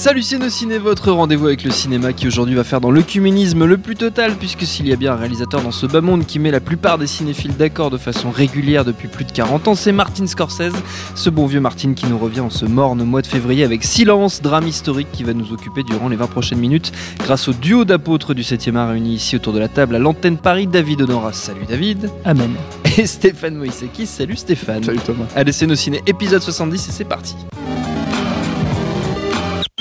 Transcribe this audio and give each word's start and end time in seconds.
Salut 0.00 0.22
Ciné, 0.22 0.78
votre 0.78 1.12
rendez-vous 1.12 1.48
avec 1.48 1.62
le 1.62 1.70
cinéma 1.70 2.14
qui 2.14 2.26
aujourd'hui 2.26 2.54
va 2.54 2.64
faire 2.64 2.80
dans 2.80 2.90
l'œcuménisme 2.90 3.66
le 3.66 3.76
plus 3.76 3.96
total 3.96 4.34
puisque 4.36 4.62
s'il 4.62 4.88
y 4.88 4.94
a 4.94 4.96
bien 4.96 5.12
un 5.12 5.16
réalisateur 5.16 5.60
dans 5.60 5.72
ce 5.72 5.84
bas 5.84 6.00
monde 6.00 6.24
qui 6.24 6.38
met 6.38 6.50
la 6.50 6.60
plupart 6.60 6.96
des 6.96 7.06
cinéphiles 7.06 7.54
d'accord 7.54 7.90
de 7.90 7.98
façon 7.98 8.30
régulière 8.30 8.86
depuis 8.86 9.08
plus 9.08 9.26
de 9.26 9.30
40 9.30 9.68
ans, 9.68 9.74
c'est 9.74 9.92
Martin 9.92 10.26
Scorsese, 10.26 10.72
ce 11.14 11.28
bon 11.28 11.44
vieux 11.44 11.60
Martin 11.60 11.92
qui 11.92 12.06
nous 12.06 12.16
revient 12.16 12.40
en 12.40 12.48
ce 12.48 12.64
morne 12.64 13.04
mois 13.04 13.20
de 13.20 13.26
février 13.26 13.62
avec 13.62 13.84
Silence, 13.84 14.40
drame 14.40 14.66
historique 14.66 15.12
qui 15.12 15.22
va 15.22 15.34
nous 15.34 15.52
occuper 15.52 15.82
durant 15.82 16.08
les 16.08 16.16
20 16.16 16.28
prochaines 16.28 16.60
minutes 16.60 16.92
grâce 17.18 17.48
au 17.48 17.52
duo 17.52 17.84
d'apôtres 17.84 18.32
du 18.32 18.40
7e 18.40 18.76
art 18.76 18.88
réunis 18.88 19.16
ici 19.16 19.36
autour 19.36 19.52
de 19.52 19.58
la 19.58 19.68
table 19.68 19.96
à 19.96 19.98
l'antenne 19.98 20.38
Paris, 20.38 20.66
David 20.66 21.02
Honora. 21.02 21.34
Salut 21.34 21.66
David. 21.68 22.08
Amen. 22.24 22.54
Et 22.96 23.04
Stéphane 23.04 23.56
Moïseki. 23.56 24.06
Salut 24.06 24.36
Stéphane. 24.36 24.82
Salut 24.82 25.00
Thomas. 25.00 25.26
Allez 25.36 25.52
Ciné, 25.52 26.00
épisode 26.06 26.40
70 26.40 26.88
et 26.88 26.90
c'est 26.90 27.04
parti. 27.04 27.36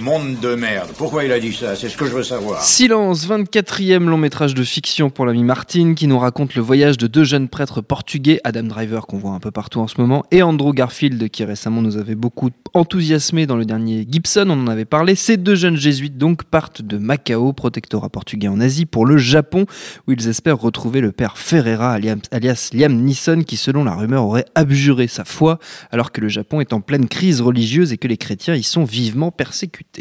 De 0.10 0.56
merde. 0.56 0.90
Pourquoi 0.98 1.24
il 1.24 1.32
a 1.32 1.40
dit 1.40 1.54
ça? 1.54 1.76
C'est 1.76 1.88
ce 1.88 1.96
que 1.96 2.08
je 2.08 2.14
veux 2.14 2.24
savoir. 2.24 2.64
Silence, 2.64 3.28
24e 3.28 4.06
long 4.06 4.18
métrage 4.18 4.56
de 4.56 4.64
fiction 4.64 5.12
pour 5.12 5.28
l'ami 5.28 5.44
Martin, 5.44 5.94
qui 5.94 6.08
nous 6.08 6.18
raconte 6.18 6.56
le 6.56 6.64
voyage 6.64 6.98
de 6.98 7.06
deux 7.06 7.24
jeunes 7.24 7.48
prêtres 7.48 7.82
portugais, 7.82 8.42
Adam 8.44 8.64
Driver 8.64 9.06
qu'on 9.06 9.20
voit 9.20 9.34
un 9.34 9.40
peu 9.40 9.52
partout 9.52 9.82
en 9.82 9.88
ce 9.88 10.02
moment, 10.02 10.26
et 10.32 10.42
Andrew 10.42 10.74
Garfield 10.74 11.30
qui 11.30 11.44
récemment 11.44 11.84
nous 11.84 11.98
avait 11.98 12.16
beaucoup 12.16 12.50
enthousiasmé 12.74 13.46
dans 13.46 13.56
le 13.56 13.66
dernier 13.66 14.08
Gibson, 14.10 14.48
on 14.50 14.64
en 14.64 14.68
avait 14.68 14.84
parlé. 14.84 15.14
Ces 15.14 15.38
deux 15.38 15.54
jeunes 15.54 15.78
jésuites 15.78 16.18
donc 16.18 16.44
partent 16.44 16.82
de 16.82 16.98
Macao, 16.98 17.54
protectorat 17.54 18.10
portugais 18.10 18.48
en 18.48 18.60
Asie, 18.60 18.88
pour 18.88 19.06
le 19.06 19.20
Japon, 19.20 19.68
où 20.08 20.14
ils 20.14 20.28
espèrent 20.28 20.60
retrouver 20.60 21.02
le 21.02 21.12
père 21.12 21.38
Ferreira, 21.38 22.00
alias 22.32 22.70
Liam 22.74 22.96
Neeson, 22.96 23.44
qui 23.44 23.58
selon 23.58 23.84
la 23.84 23.94
rumeur 23.94 24.26
aurait 24.26 24.46
abjuré 24.56 25.08
sa 25.08 25.24
foi, 25.24 25.60
alors 25.92 26.12
que 26.12 26.20
le 26.20 26.30
Japon 26.30 26.62
est 26.62 26.74
en 26.74 26.82
pleine 26.82 27.08
crise 27.08 27.42
religieuse 27.42 27.94
et 27.94 27.98
que 27.98 28.08
les 28.08 28.18
chrétiens 28.18 28.56
y 28.56 28.64
sont 28.64 28.86
vivement 28.86 29.30
persécutés. 29.30 29.99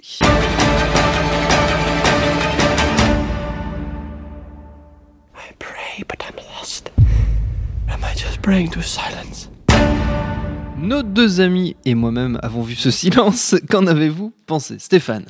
Nos 10.78 11.02
deux 11.02 11.40
amis 11.40 11.76
et 11.84 11.94
moi-même 11.94 12.38
avons 12.42 12.62
vu 12.62 12.74
ce 12.74 12.90
silence. 12.90 13.56
Qu'en 13.68 13.86
avez-vous 13.86 14.32
pensé, 14.46 14.78
Stéphane? 14.78 15.26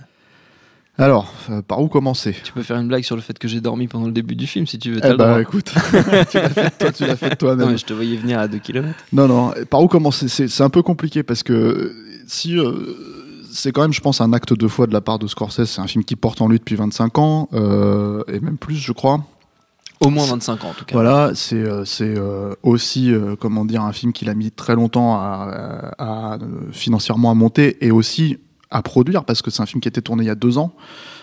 Alors, 0.99 1.33
euh, 1.49 1.63
par 1.63 1.81
où 1.81 1.89
commencer? 1.89 2.37
Tu 2.45 2.53
peux 2.53 2.63
faire 2.63 2.77
une 2.77 2.89
blague 2.89 3.05
sur 3.05 3.17
le 3.17 3.23
fait 3.23 3.39
que 3.39 3.49
j'ai 3.49 3.61
dormi 3.61 3.87
pendant 3.87 4.07
le 4.07 4.13
début 4.13 4.35
du 4.37 4.47
film 4.47 4.67
si 4.67 4.79
tu 4.79 4.91
veux. 4.91 5.01
Eh 5.05 5.15
bah 5.15 5.41
écoute, 5.41 5.73
tu 6.31 6.37
l'as 6.39 6.49
fait 6.51 6.79
toi, 6.79 6.93
tu 6.93 7.07
l'as 7.07 7.17
fait 7.17 7.37
toi-même. 7.37 7.71
Non, 7.71 7.77
je 7.77 7.85
te 7.85 7.93
voyais 7.95 8.17
venir 8.17 8.39
à 8.41 8.49
2 8.49 8.59
km. 8.59 8.89
Non, 9.13 9.29
non, 9.29 9.55
par 9.71 9.81
où 9.83 9.89
commencer? 9.89 10.29
C'est 10.29 10.63
un 10.63 10.71
peu 10.71 10.83
compliqué 10.83 11.23
parce 11.23 11.43
que 11.43 11.95
si 12.27 12.59
euh, 12.59 13.18
c'est 13.51 13.73
quand 13.73 13.83
même, 13.83 13.93
je 13.93 14.01
pense, 14.01 14.21
un 14.21 14.33
acte 14.33 14.53
de 14.53 14.69
foi 14.69 14.87
de 14.87 14.93
la 14.93 15.01
part 15.01 15.19
de 15.19 15.27
Scorsese. 15.27 15.65
C'est 15.65 15.81
un 15.81 15.87
film 15.87 16.05
qui 16.05 16.17
porte 16.17 16.41
en 16.41 16.49
lui 16.49 16.59
depuis 16.59 16.77
25 16.77 17.19
ans, 17.19 17.49
euh, 17.53 18.23
et 18.29 18.41
même 18.41 18.59
plus, 18.59 18.77
je 18.77 18.93
crois. 18.93 19.21
Au 20.01 20.11
moins 20.11 20.27
25 20.27 20.65
ans, 20.65 20.69
en 20.69 20.75
tout 20.75 20.85
cas. 20.85 20.95
Voilà, 20.95 21.33
c'est 21.35 21.57
euh, 21.57 21.85
euh, 22.01 22.55
aussi, 22.63 23.13
comment 23.41 23.65
dire, 23.65 23.83
un 23.83 23.93
film 23.93 24.13
qu'il 24.13 24.29
a 24.29 24.35
mis 24.35 24.51
très 24.51 24.75
longtemps 24.75 25.17
à, 25.17 26.39
financièrement 26.73 27.31
à 27.31 27.35
monter 27.35 27.85
et 27.85 27.91
aussi 27.91 28.39
à 28.71 28.83
produire, 28.83 29.25
parce 29.25 29.43
que 29.43 29.51
c'est 29.51 29.63
un 29.63 29.67
film 29.67 29.81
qui 29.81 29.89
a 29.89 29.91
été 29.91 30.03
tourné 30.03 30.25
il 30.25 30.27
y 30.27 30.31
a 30.31 30.35
deux 30.35 30.59
ans. 30.59 30.73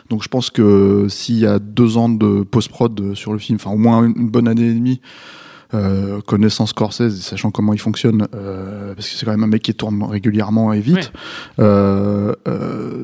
Donc 0.10 0.24
je 0.24 0.28
pense 0.28 0.50
que 0.50 1.08
s'il 1.10 1.40
y 1.40 1.46
a 1.46 1.58
deux 1.60 1.98
ans 1.98 2.10
de 2.10 2.44
post-prod 2.44 3.16
sur 3.16 3.34
le 3.34 3.40
film, 3.40 3.58
enfin 3.60 3.72
au 3.72 3.78
moins 3.78 4.04
une 4.04 4.30
bonne 4.30 4.48
année 4.48 4.68
et 4.68 4.74
demie, 4.74 5.00
euh, 5.76 6.22
connaissant 6.22 6.66
Scorsese, 6.66 7.22
sachant 7.22 7.52
comment 7.52 7.74
il 7.74 7.80
fonctionne, 7.80 8.28
euh, 8.34 8.94
parce 8.96 9.10
que 9.10 9.16
c'est 9.16 9.26
quand 9.26 9.32
même 9.32 9.44
un 9.44 9.48
mec 9.48 9.62
qui 9.62 9.74
tourne 9.74 10.04
régulièrement 10.04 10.74
et 10.74 10.80
vite, 10.80 11.12
euh, 11.60 12.34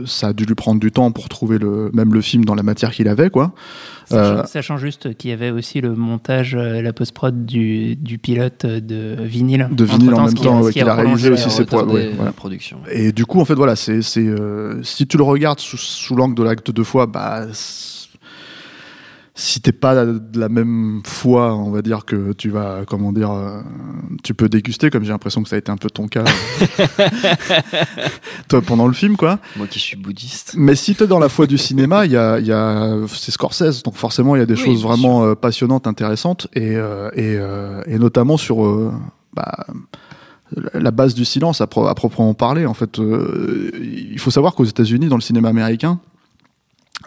ça 0.05 0.27
a 0.27 0.33
dû 0.33 0.45
lui 0.45 0.55
prendre 0.55 0.79
du 0.79 0.91
temps 0.91 1.11
pour 1.11 1.29
trouver 1.29 1.57
le, 1.57 1.91
même 1.93 2.13
le 2.13 2.21
film 2.21 2.45
dans 2.45 2.55
la 2.55 2.63
matière 2.63 2.91
qu'il 2.91 3.07
avait, 3.07 3.29
quoi. 3.29 3.53
Sachant, 4.09 4.77
juste 4.77 5.15
qu'il 5.15 5.29
y 5.29 5.33
avait 5.33 5.51
aussi 5.51 5.79
le 5.79 5.95
montage, 5.95 6.55
la 6.55 6.91
post-prod 6.91 7.45
du, 7.45 7.95
du, 7.95 8.17
pilote 8.17 8.65
de 8.65 9.15
vinyle. 9.21 9.69
De 9.71 9.85
vinyle 9.85 10.13
en 10.13 10.25
même 10.25 10.33
temps, 10.33 10.67
qu'il 10.69 10.87
a, 10.87 10.95
réalisé 10.95 11.29
aussi 11.29 11.49
ses 11.49 11.63
voilà. 11.63 12.31
production. 12.33 12.79
Et 12.91 13.13
du 13.13 13.25
coup, 13.25 13.39
en 13.39 13.45
fait, 13.45 13.55
voilà, 13.55 13.75
c'est 13.75 14.01
si 14.01 15.07
tu 15.07 15.17
le 15.17 15.23
regardes 15.23 15.59
sous, 15.59 15.77
sous 15.77 16.15
l'angle 16.15 16.35
de 16.35 16.43
l'acte 16.43 16.71
de 16.71 16.83
foi, 16.83 17.05
bah 17.07 17.47
si 19.33 19.61
t'es 19.61 19.71
pas 19.71 20.05
de 20.05 20.39
la 20.39 20.49
même 20.49 21.01
foi, 21.05 21.55
on 21.55 21.71
va 21.71 21.81
dire 21.81 22.03
que 22.03 22.33
tu 22.33 22.49
vas, 22.49 22.81
comment 22.85 23.13
dire, 23.13 23.31
euh, 23.31 23.61
tu 24.23 24.33
peux 24.33 24.49
déguster, 24.49 24.89
comme 24.89 25.03
j'ai 25.03 25.11
l'impression 25.11 25.41
que 25.41 25.47
ça 25.47 25.55
a 25.55 25.59
été 25.59 25.71
un 25.71 25.77
peu 25.77 25.89
ton 25.89 26.07
cas, 26.07 26.25
toi 28.49 28.61
pendant 28.61 28.87
le 28.87 28.93
film, 28.93 29.15
quoi. 29.15 29.39
Moi 29.55 29.67
qui 29.67 29.79
suis 29.79 29.95
bouddhiste. 29.95 30.55
Mais 30.57 30.75
si 30.75 30.95
t'es 30.95 31.07
dans 31.07 31.19
la 31.19 31.29
foi 31.29 31.47
du 31.47 31.57
cinéma, 31.57 32.05
il 32.05 32.11
y 32.11 32.17
a, 32.17 32.39
y 32.39 32.51
a 32.51 32.97
c'est 33.07 33.31
Scorsese, 33.31 33.83
donc 33.83 33.95
forcément 33.95 34.35
il 34.35 34.39
y 34.39 34.43
a 34.43 34.45
des 34.45 34.57
choses 34.57 34.83
vraiment 34.83 35.23
euh, 35.23 35.33
passionnantes, 35.33 35.87
intéressantes, 35.87 36.47
et, 36.53 36.75
euh, 36.75 37.09
et, 37.15 37.93
et, 37.93 37.99
notamment 37.99 38.35
sur 38.35 38.91
bah, 39.33 39.65
la 40.73 40.91
base 40.91 41.13
du 41.13 41.23
silence 41.23 41.61
à, 41.61 41.63
à 41.63 41.95
proprement 41.95 42.33
parler. 42.33 42.65
En 42.65 42.73
fait, 42.73 42.99
il 42.99 44.19
faut 44.19 44.31
savoir 44.31 44.55
qu'aux 44.55 44.65
États-Unis, 44.65 45.07
dans 45.07 45.15
le 45.15 45.21
cinéma 45.21 45.47
américain, 45.47 46.01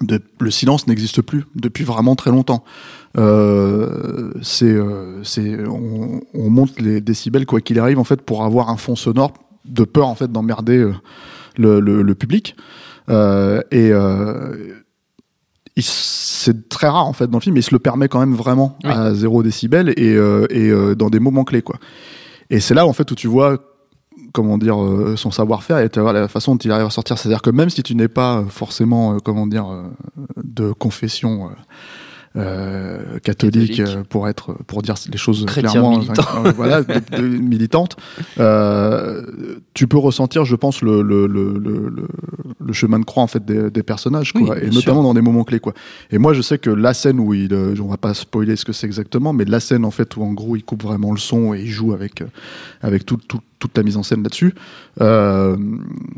le 0.01 0.51
silence 0.51 0.87
n'existe 0.87 1.23
plus 1.23 1.45
depuis 1.55 1.85
vraiment 1.85 2.17
très 2.17 2.31
longtemps. 2.31 2.65
Euh, 3.17 4.33
c'est, 4.43 4.65
euh, 4.65 5.23
c'est, 5.23 5.57
on, 5.67 6.21
on, 6.35 6.51
monte 6.51 6.81
les 6.81 7.01
décibels 7.01 7.47
quoi 7.47 7.61
qu'il 7.61 7.79
arrive 7.79 7.99
en 8.01 8.05
fait 8.05 8.23
pour 8.23 8.45
avoir 8.45 8.71
un 8.71 8.77
fond 8.77 8.97
sonore 8.97 9.33
de 9.65 9.85
peur 9.85 10.09
en 10.09 10.17
fait 10.17 10.33
d'emmerder 10.33 10.79
euh, 10.79 10.95
le, 11.57 11.79
le, 11.79 12.03
le, 12.03 12.15
public. 12.15 12.57
Euh, 13.09 13.63
et 13.71 13.93
c'est 15.81 16.69
très 16.69 16.89
rare 16.89 17.07
en 17.07 17.13
fait 17.13 17.29
dans 17.29 17.39
le 17.39 17.43
film, 17.43 17.55
mais 17.55 17.61
il 17.61 17.65
se 17.65 17.75
le 17.75 17.79
permet 17.79 18.09
quand 18.09 18.21
même 18.21 18.35
vraiment 18.35 18.79
à 18.85 19.15
zéro 19.15 19.43
décibel 19.43 19.93
et, 19.97 20.15
et 20.51 20.95
dans 20.97 21.11
des 21.11 21.21
moments 21.21 21.45
clés 21.45 21.63
quoi. 21.63 21.77
Et 22.51 22.61
c'est 22.61 22.75
là 22.75 22.87
en 22.87 22.93
fait 22.93 23.11
où 23.11 23.15
tu 23.15 23.29
vois 23.29 23.74
comment 24.33 24.59
dire 24.59 24.83
euh, 24.83 25.17
son 25.17 25.31
savoir-faire 25.31 25.79
et 25.79 25.89
la 25.95 26.29
façon 26.29 26.55
dont 26.55 26.59
il 26.59 26.71
arrive 26.71 26.87
à 26.87 26.91
sortir. 26.91 27.19
C'est-à-dire 27.19 27.43
que 27.43 27.51
même 27.51 27.71
si 27.71 27.83
tu 27.83 27.95
n'es 27.95 28.09
pas 28.09 28.45
forcément 28.49 29.15
euh, 29.15 29.19
comment 29.23 29.47
dire 29.47 29.71
euh, 29.71 29.85
de 30.43 30.73
confession 30.73 31.51
euh, 32.37 33.21
catholique, 33.21 33.79
euh, 33.79 34.03
pour 34.09 34.29
être 34.29 34.55
pour 34.67 34.83
dire 34.83 34.97
les 35.09 35.17
choses 35.19 35.47
clairement 35.47 35.99
militant. 35.99 36.25
voilà 36.57 36.83
de, 36.83 37.21
militante 37.23 37.97
euh, 38.41 39.23
tu 39.73 39.87
peux 39.87 39.99
ressentir 39.99 40.45
je 40.45 40.57
pense 40.57 40.83
le 40.83 41.01
le, 41.01 41.29
le, 41.29 41.57
le, 41.57 41.93
le 42.59 42.73
chemin 42.73 42.99
de 42.99 43.05
croix 43.05 43.23
en 43.23 43.29
fait 43.29 43.45
des, 43.45 43.71
des 43.71 43.85
personnages 43.85 44.33
quoi 44.33 44.61
et 44.61 44.69
notamment 44.71 45.05
dans 45.05 45.15
des 45.15 45.21
moments 45.21 45.45
clés 45.45 45.61
quoi. 45.61 45.75
Et 46.11 46.19
moi 46.19 46.33
je 46.33 46.43
sais 46.43 46.59
que 46.59 46.71
la 46.71 46.93
scène 46.93 47.21
où 47.21 47.35
il 47.35 47.55
on 47.81 47.87
va 47.87 47.99
pas 47.99 48.15
spoiler 48.15 48.57
ce 48.57 48.65
que 48.65 48.73
c'est 48.73 48.89
exactement 48.89 49.33
mais 49.33 49.45
la 49.45 49.61
scène 49.61 49.85
en 49.85 49.93
fait 49.93 50.17
où 50.17 50.25
en 50.25 50.33
gros 50.33 50.57
il 50.57 50.65
coupe 50.65 50.83
vraiment 50.83 51.13
le 51.13 51.19
son 51.19 51.55
et 51.55 51.61
il 51.61 51.71
joue 51.71 51.93
avec 51.93 52.25
avec 52.83 53.07
tout, 53.07 53.19
tout 53.29 53.39
toute 53.65 53.79
la 53.79 53.83
mise 53.83 53.97
en 53.97 54.03
scène 54.03 54.23
là-dessus, 54.23 54.55
euh, 55.01 55.57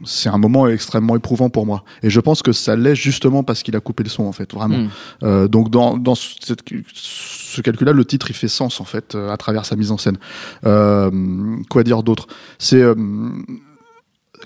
c'est 0.04 0.28
un 0.28 0.38
moment 0.38 0.66
extrêmement 0.66 1.14
éprouvant 1.14 1.48
pour 1.48 1.64
moi. 1.64 1.84
Et 2.02 2.10
je 2.10 2.18
pense 2.18 2.42
que 2.42 2.50
ça 2.50 2.74
l'est 2.74 2.96
justement 2.96 3.44
parce 3.44 3.62
qu'il 3.62 3.76
a 3.76 3.80
coupé 3.80 4.02
le 4.02 4.08
son, 4.08 4.24
en 4.24 4.32
fait, 4.32 4.52
vraiment. 4.52 4.78
Mm. 4.78 4.88
Euh, 5.22 5.46
donc 5.46 5.70
dans, 5.70 5.96
dans 5.96 6.16
cette, 6.16 6.64
ce 6.92 7.60
calcul-là, 7.60 7.92
le 7.92 8.04
titre, 8.04 8.30
il 8.30 8.34
fait 8.34 8.48
sens, 8.48 8.80
en 8.80 8.84
fait, 8.84 9.14
euh, 9.14 9.30
à 9.30 9.36
travers 9.36 9.64
sa 9.64 9.76
mise 9.76 9.92
en 9.92 9.96
scène. 9.96 10.18
Quoi 11.70 11.84
dire 11.84 12.02
d'autre? 12.02 12.26
C'est 12.58 12.82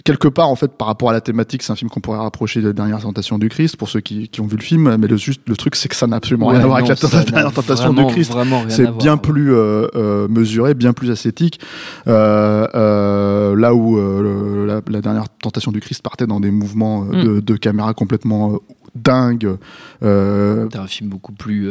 quelque 0.05 0.29
part, 0.29 0.49
en 0.49 0.57
fait, 0.57 0.73
par 0.73 0.89
rapport 0.89 1.11
à 1.11 1.13
la 1.13 1.21
thématique, 1.21 1.63
c'est 1.63 1.73
un 1.73 1.77
film 1.77 1.91
qu'on 1.91 2.01
pourrait 2.01 2.19
rapprocher 2.19 2.61
de 2.61 2.69
la 2.69 2.73
dernière 2.73 3.01
tentation 3.01 3.39
du 3.39 3.49
Christ 3.49 3.77
pour 3.77 3.89
ceux 3.89 4.01
qui, 4.01 4.29
qui 4.29 4.41
ont 4.41 4.47
vu 4.47 4.57
le 4.57 4.63
film. 4.63 4.97
Mais 4.97 5.07
le, 5.07 5.17
juste, 5.17 5.43
le 5.47 5.57
truc, 5.57 5.77
c'est 5.77 5.89
que 5.89 5.97
ça 5.97 6.07
n'a 6.07 6.17
absolument 6.17 6.49
rien 6.49 6.61
à 6.61 6.67
voir 6.67 6.79
avec 6.79 6.89
la 6.89 7.25
dernière 7.25 7.53
tentation 7.53 7.93
du 7.93 8.07
Christ. 8.07 8.33
C'est 8.69 8.91
bien 8.97 9.17
plus 9.17 9.55
euh, 9.55 9.87
euh, 9.95 10.29
mesuré, 10.29 10.75
bien 10.75 10.93
plus 10.93 11.11
ascétique. 11.11 11.61
Euh, 12.07 12.67
euh 12.75 13.57
là 13.57 13.75
où 13.75 13.97
la, 14.67 14.81
la, 14.89 15.01
dernière 15.01 15.29
tentation 15.29 15.73
du 15.73 15.81
Christ 15.81 16.03
partait 16.03 16.27
dans 16.27 16.41
des 16.41 16.51
mouvements 16.51 17.03
mm. 17.03 17.25
de, 17.25 17.41
de, 17.41 17.57
caméra 17.57 17.95
complètement 17.95 18.59
dingues. 18.95 19.57
c'est 20.01 20.07
un 20.07 20.87
film 20.87 21.11
beaucoup 21.11 21.33
plus 21.33 21.69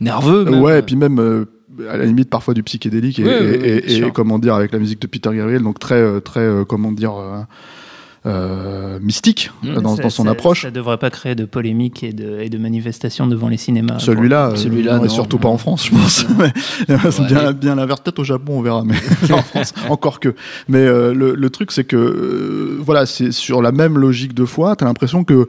nerveux. 0.00 0.44
Même. 0.44 0.60
Ouais, 0.60 0.78
et 0.80 0.82
puis 0.82 0.96
même 0.96 1.46
à 1.90 1.96
la 1.96 2.04
limite 2.04 2.30
parfois 2.30 2.54
du 2.54 2.62
psychédélique 2.62 3.18
et, 3.18 3.96
et, 3.96 4.10
comment 4.12 4.38
dire 4.38 4.54
avec 4.54 4.72
la 4.72 4.78
musique 4.78 5.00
de 5.00 5.06
Peter 5.06 5.30
Gabriel 5.34 5.62
donc 5.62 5.78
très 5.78 5.96
euh, 5.96 6.20
très 6.20 6.40
euh, 6.40 6.64
comment 6.64 6.92
dire 6.92 7.14
euh, 7.16 7.40
euh 8.26 8.98
mystique 9.00 9.50
mmh, 9.62 9.74
dans, 9.74 9.94
dans, 9.94 10.10
son 10.10 10.26
approche. 10.26 10.62
Ça 10.62 10.70
devrait 10.70 10.98
pas 10.98 11.10
créer 11.10 11.34
de 11.34 11.44
polémique 11.44 12.02
et 12.02 12.12
de, 12.12 12.40
et 12.40 12.48
de 12.48 12.58
manifestations 12.58 13.26
devant 13.28 13.48
les 13.48 13.56
cinémas. 13.56 14.00
Celui-là, 14.00 14.52
celui-là, 14.56 15.00
et 15.04 15.08
surtout 15.08 15.38
pas 15.38 15.48
en 15.48 15.56
France, 15.56 15.86
je 15.86 15.90
pense. 15.92 16.26
c'est 17.12 17.26
bien, 17.26 17.52
bien 17.52 17.76
l'inverse. 17.76 18.00
Peut-être 18.00 18.18
au 18.18 18.24
Japon, 18.24 18.58
on 18.58 18.62
verra, 18.62 18.82
mais 18.84 18.96
en 19.32 19.42
France, 19.42 19.72
encore 19.88 20.18
que. 20.18 20.34
Mais 20.68 20.84
le, 20.84 21.36
le, 21.36 21.50
truc, 21.50 21.70
c'est 21.70 21.84
que 21.84 22.76
voilà, 22.80 23.06
c'est 23.06 23.30
sur 23.30 23.62
la 23.62 23.70
même 23.70 23.96
logique 23.96 24.34
de 24.34 24.44
foi. 24.44 24.74
T'as 24.74 24.86
l'impression 24.86 25.22
que 25.22 25.48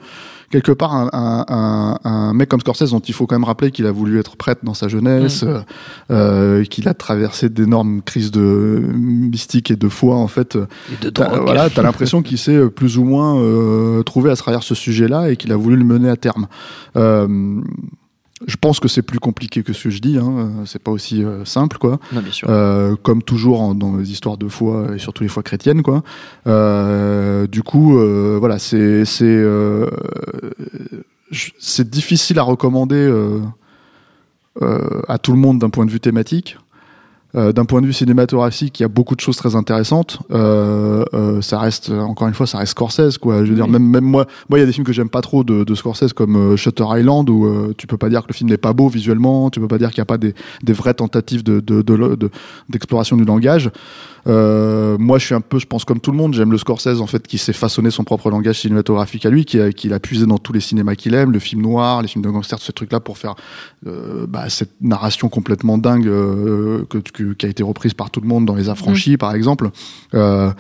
quelque 0.50 0.72
part 0.72 0.94
un, 0.94 1.10
un, 1.14 1.98
un, 2.04 2.34
mec 2.34 2.50
comme 2.50 2.60
Scorsese 2.60 2.92
dont 2.92 3.00
il 3.00 3.14
faut 3.14 3.28
quand 3.28 3.36
même 3.36 3.44
rappeler 3.44 3.72
qu'il 3.72 3.86
a 3.86 3.92
voulu 3.92 4.20
être 4.20 4.36
prêtre 4.36 4.62
dans 4.64 4.74
sa 4.74 4.88
jeunesse, 4.88 5.44
mm. 5.44 5.48
euh, 5.48 5.60
euh, 6.12 6.64
qu'il 6.66 6.88
a 6.88 6.94
traversé 6.94 7.50
d'énormes 7.50 8.02
crises 8.02 8.32
de 8.32 8.82
mystique 8.94 9.72
et 9.72 9.76
de 9.76 9.90
foi 9.90 10.16
en 10.16 10.28
fait. 10.28 10.58
Et 10.92 11.06
de 11.06 11.10
drogue. 11.10 11.42
Voilà, 11.44 11.70
t'as 11.70 11.82
l'impression 11.82 12.22
qu'il 12.22 12.38
s'est 12.38 12.56
euh, 12.56 12.70
plus 12.70 12.98
ou 12.98 13.04
moins 13.04 13.40
euh, 13.40 14.04
trouvé 14.04 14.32
à 14.32 14.36
travers 14.36 14.64
ce 14.64 14.76
sujet-là 14.76 15.30
et 15.30 15.38
qu'il 15.38 15.52
a 15.52 15.56
voulu 15.56 15.76
le 15.76 15.86
mener 15.86 16.10
à 16.10 16.16
terme. 16.16 16.48
Euh, 16.96 17.62
je 18.48 18.56
pense 18.56 18.80
que 18.80 18.88
c'est 18.88 19.02
plus 19.02 19.20
compliqué 19.20 19.64
que 19.64 19.74
ce 19.74 19.86
que 19.86 19.90
je 19.90 20.00
dis. 20.00 20.18
Hein. 20.18 20.64
C'est 20.66 20.82
pas 20.82 20.92
aussi 20.92 21.24
euh, 21.24 21.44
simple, 21.46 21.78
quoi. 21.78 22.00
Non, 22.12 22.22
bien 22.22 22.32
sûr. 22.32 22.48
Euh, 22.50 22.96
comme 23.02 23.22
toujours 23.22 23.76
dans 23.76 23.98
les 23.98 24.12
histoires 24.12 24.38
de 24.38 24.48
foi 24.48 24.96
et 24.96 25.00
surtout 25.00 25.24
les 25.24 25.30
fois 25.30 25.44
chrétiennes, 25.44 25.84
quoi. 25.84 26.04
Euh, 26.48 27.48
du 27.48 27.64
coup, 27.64 28.00
voilà, 28.40 28.60
c'est 28.60 29.06
c'est 29.06 29.44
c'est 31.32 31.90
difficile 31.90 32.40
à 32.40 32.44
recommander 32.44 33.12
à 34.62 35.18
tout 35.18 35.32
le 35.32 35.38
monde 35.38 35.60
d'un 35.60 35.70
point 35.70 35.86
de 35.86 35.92
vue 35.92 36.00
thématique. 36.00 36.58
Euh, 37.36 37.52
d'un 37.52 37.66
point 37.66 37.80
de 37.80 37.86
vue 37.86 37.94
cinématographique, 37.94 38.80
il 38.80 38.84
y 38.84 38.86
a 38.86 38.90
beaucoup 38.90 39.16
de 39.16 39.22
choses 39.22 39.38
très 39.38 39.56
intéressantes. 39.56 40.18
Euh, 40.32 41.06
euh, 41.14 41.42
ça 41.42 41.60
reste, 41.60 41.92
encore 41.92 42.28
une 42.28 42.34
fois, 42.34 42.48
ça 42.48 42.58
reste 42.58 42.72
Scorsese, 42.72 43.20
quoi. 43.20 43.46
Je 43.46 43.50
veux 43.52 43.56
dire, 43.56 43.68
même, 43.68 43.86
même 43.86 44.04
moi, 44.04 44.26
moi, 44.50 44.58
il 44.58 44.62
y 44.62 44.64
a 44.64 44.66
des 44.66 44.72
films 44.72 44.86
que 44.86 44.94
j'aime 44.94 45.10
pas 45.10 45.22
trop 45.22 45.44
de, 45.44 45.64
de 45.64 45.76
Scorsese, 45.76 46.14
comme 46.14 46.36
euh, 46.36 46.56
Shutter 46.56 46.86
Island, 46.90 47.30
où 47.30 47.46
euh, 47.46 47.76
tu 47.78 47.86
peux 47.86 47.98
pas 47.98 48.10
dire 48.10 48.24
que 48.24 48.30
le 48.30 48.34
film 48.34 48.50
n'est 48.50 48.58
pas 48.58 48.74
beau 48.74 48.90
visuellement, 48.90 49.52
tu 49.52 49.60
peux 49.60 49.68
pas 49.68 49.78
dire 49.78 49.92
qu'il 49.92 50.00
n'y 50.00 50.04
a 50.04 50.06
pas 50.06 50.18
des, 50.18 50.34
des 50.64 50.74
vraies 50.74 50.96
tentatives 50.96 51.44
de, 51.44 51.60
d'exploration 52.68 53.16
de, 53.16 53.22
de, 53.22 53.26
du 53.26 53.32
langage. 53.32 53.70
Euh, 54.28 54.98
moi, 54.98 55.18
je 55.18 55.26
suis 55.26 55.36
un 55.36 55.42
peu, 55.42 55.60
je 55.60 55.66
pense 55.66 55.86
comme 55.86 56.00
tout 56.00 56.12
le 56.12 56.18
monde, 56.18 56.34
j'aime 56.34 56.52
le 56.52 56.58
Scorsese 56.58 57.02
en 57.02 57.08
fait 57.08 57.26
qui 57.28 57.38
s'est 57.38 57.54
façonné 57.54 57.92
son 57.92 58.04
propre 58.04 58.30
langage 58.30 58.60
cinématographique 58.60 59.26
à 59.26 59.30
lui, 59.30 59.46
qui 59.46 59.60
a, 59.60 59.72
qui 59.72 59.92
a 59.92 60.00
puisé 60.00 60.26
dans 60.26 60.38
tous 60.38 60.54
les 60.54 60.60
cinémas 60.60 60.96
qu'il 60.96 61.14
aime, 61.14 61.32
le 61.32 61.40
film 61.40 61.62
noir, 61.62 62.02
les 62.02 62.08
films 62.08 62.24
de 62.24 62.30
gangsters, 62.30 62.60
ce 62.60 62.72
truc-là 62.72 63.00
pour 63.00 63.18
faire 63.18 63.36
euh, 63.88 64.26
bah, 64.28 64.50
cette 64.50 64.72
narration 64.82 65.30
complètement 65.30 65.78
dingue 65.78 66.08
euh, 66.08 66.86
que, 66.90 66.98
que, 66.98 67.34
qui 67.34 67.46
a 67.46 67.50
été 67.50 67.64
reprise 67.64 67.94
par 67.94 68.10
tout 68.10 68.22
le 68.22 68.28
monde 68.28 68.46
dans 68.46 68.56
Les 68.56 68.70
Affranchis, 68.70 69.14
mmh. 69.14 69.18
par 69.18 69.36
exemple. 69.36 69.70
Euh, 70.14 70.52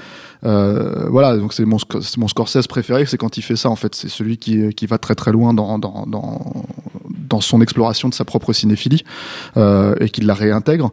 euh, 0.46 1.10
voilà, 1.10 1.36
donc 1.38 1.54
c'est 1.54 1.66
mon, 1.66 1.78
mon 2.18 2.28
Scorsese 2.28 2.68
préféré, 2.68 3.06
c'est 3.06 3.18
quand 3.18 3.38
il 3.38 3.42
fait 3.42 3.58
ça 3.58 3.70
en 3.70 3.76
fait, 3.76 3.94
c'est 3.96 4.10
celui 4.10 4.38
qui, 4.38 4.74
qui 4.74 4.86
va 4.86 4.98
très 4.98 5.16
très 5.16 5.32
loin 5.32 5.54
dans, 5.54 5.78
dans, 5.80 6.06
dans, 6.08 6.66
dans 7.10 7.42
son 7.42 7.62
exploration 7.62 8.10
de 8.10 8.14
sa 8.14 8.26
propre 8.26 8.54
cinéphilie 8.54 9.04
euh, 9.58 9.96
et 10.00 10.10
qui 10.10 10.22
la 10.22 10.34
réintègre. 10.34 10.92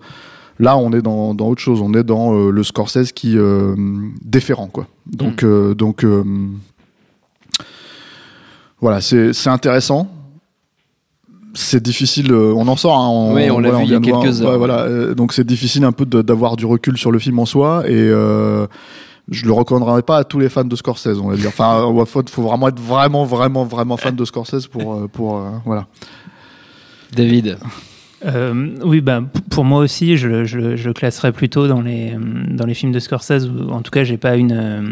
Là, 0.59 0.77
on 0.79 0.93
est 0.93 1.03
dans, 1.03 1.35
dans 1.35 1.49
autre 1.49 1.61
chose. 1.61 1.81
On 1.83 1.93
est 1.95 2.05
dans 2.05 2.35
euh, 2.35 2.51
le 2.51 2.63
Scorsese 2.63 3.13
qui 3.13 3.37
euh, 3.37 3.75
déférent, 4.23 4.69
quoi. 4.69 4.87
Donc, 5.07 5.43
mm. 5.43 5.47
euh, 5.47 5.75
donc 5.75 6.05
euh, 6.05 6.25
voilà, 8.81 9.01
c'est 9.01 9.49
intéressant. 9.49 10.09
C'est 11.55 11.83
difficile. 11.83 12.33
On 12.33 12.69
en 12.69 12.77
sort. 12.77 12.99
Hein, 12.99 13.09
on, 13.09 13.35
oui, 13.35 13.51
on 13.51 13.59
l'a 13.59 13.71
vu 13.73 13.85
il 13.85 13.91
y 13.91 13.95
a 13.95 14.01
quelques 14.01 14.43
heures. 14.43 14.53
Ouais, 14.53 14.59
voilà, 14.59 15.15
donc 15.15 15.33
c'est 15.33 15.47
difficile 15.47 15.85
un 15.85 15.93
peu 15.93 16.05
d'avoir 16.05 16.57
du 16.57 16.67
recul 16.67 16.99
sur 16.99 17.11
le 17.11 17.19
film 17.19 17.39
en 17.39 17.47
soi 17.47 17.89
et 17.89 18.11
je 19.29 19.45
le 19.45 19.53
recommanderais 19.53 20.03
pas 20.03 20.19
à 20.19 20.25
tous 20.25 20.39
les 20.39 20.49
fans 20.49 20.65
de 20.65 20.77
Scorsese, 20.77 21.19
on 21.21 21.29
va 21.29 21.37
dire. 21.37 21.49
Enfin, 21.49 21.93
il 21.99 22.07
faut, 22.07 22.23
faut, 22.31 22.43
vraiment 22.43 22.69
être 22.69 22.79
vraiment, 22.79 23.25
vraiment, 23.25 23.65
vraiment 23.65 23.97
fan 23.97 24.15
de 24.15 24.25
Scorsese 24.25 24.67
pour, 24.67 25.09
pour 25.09 25.43
voilà. 25.65 25.87
David. 27.15 27.59
Euh, 28.27 28.75
oui, 28.83 29.01
ben, 29.01 29.29
pour 29.51 29.65
moi 29.65 29.81
aussi, 29.81 30.17
je, 30.17 30.45
je, 30.45 30.77
je 30.77 30.91
classerais 30.91 31.33
plutôt 31.33 31.69
dans 31.69 31.81
les, 31.81 32.15
dans 32.51 32.67
les 32.67 32.75
films 32.75 32.93
de 32.93 32.99
Scorsese, 32.99 33.49
où 33.49 33.71
en 33.71 33.83
tout 33.83 33.91
cas, 33.91 34.05
j'ai 34.05 34.17
pas 34.17 34.37
une, 34.37 34.53
euh, 34.53 34.83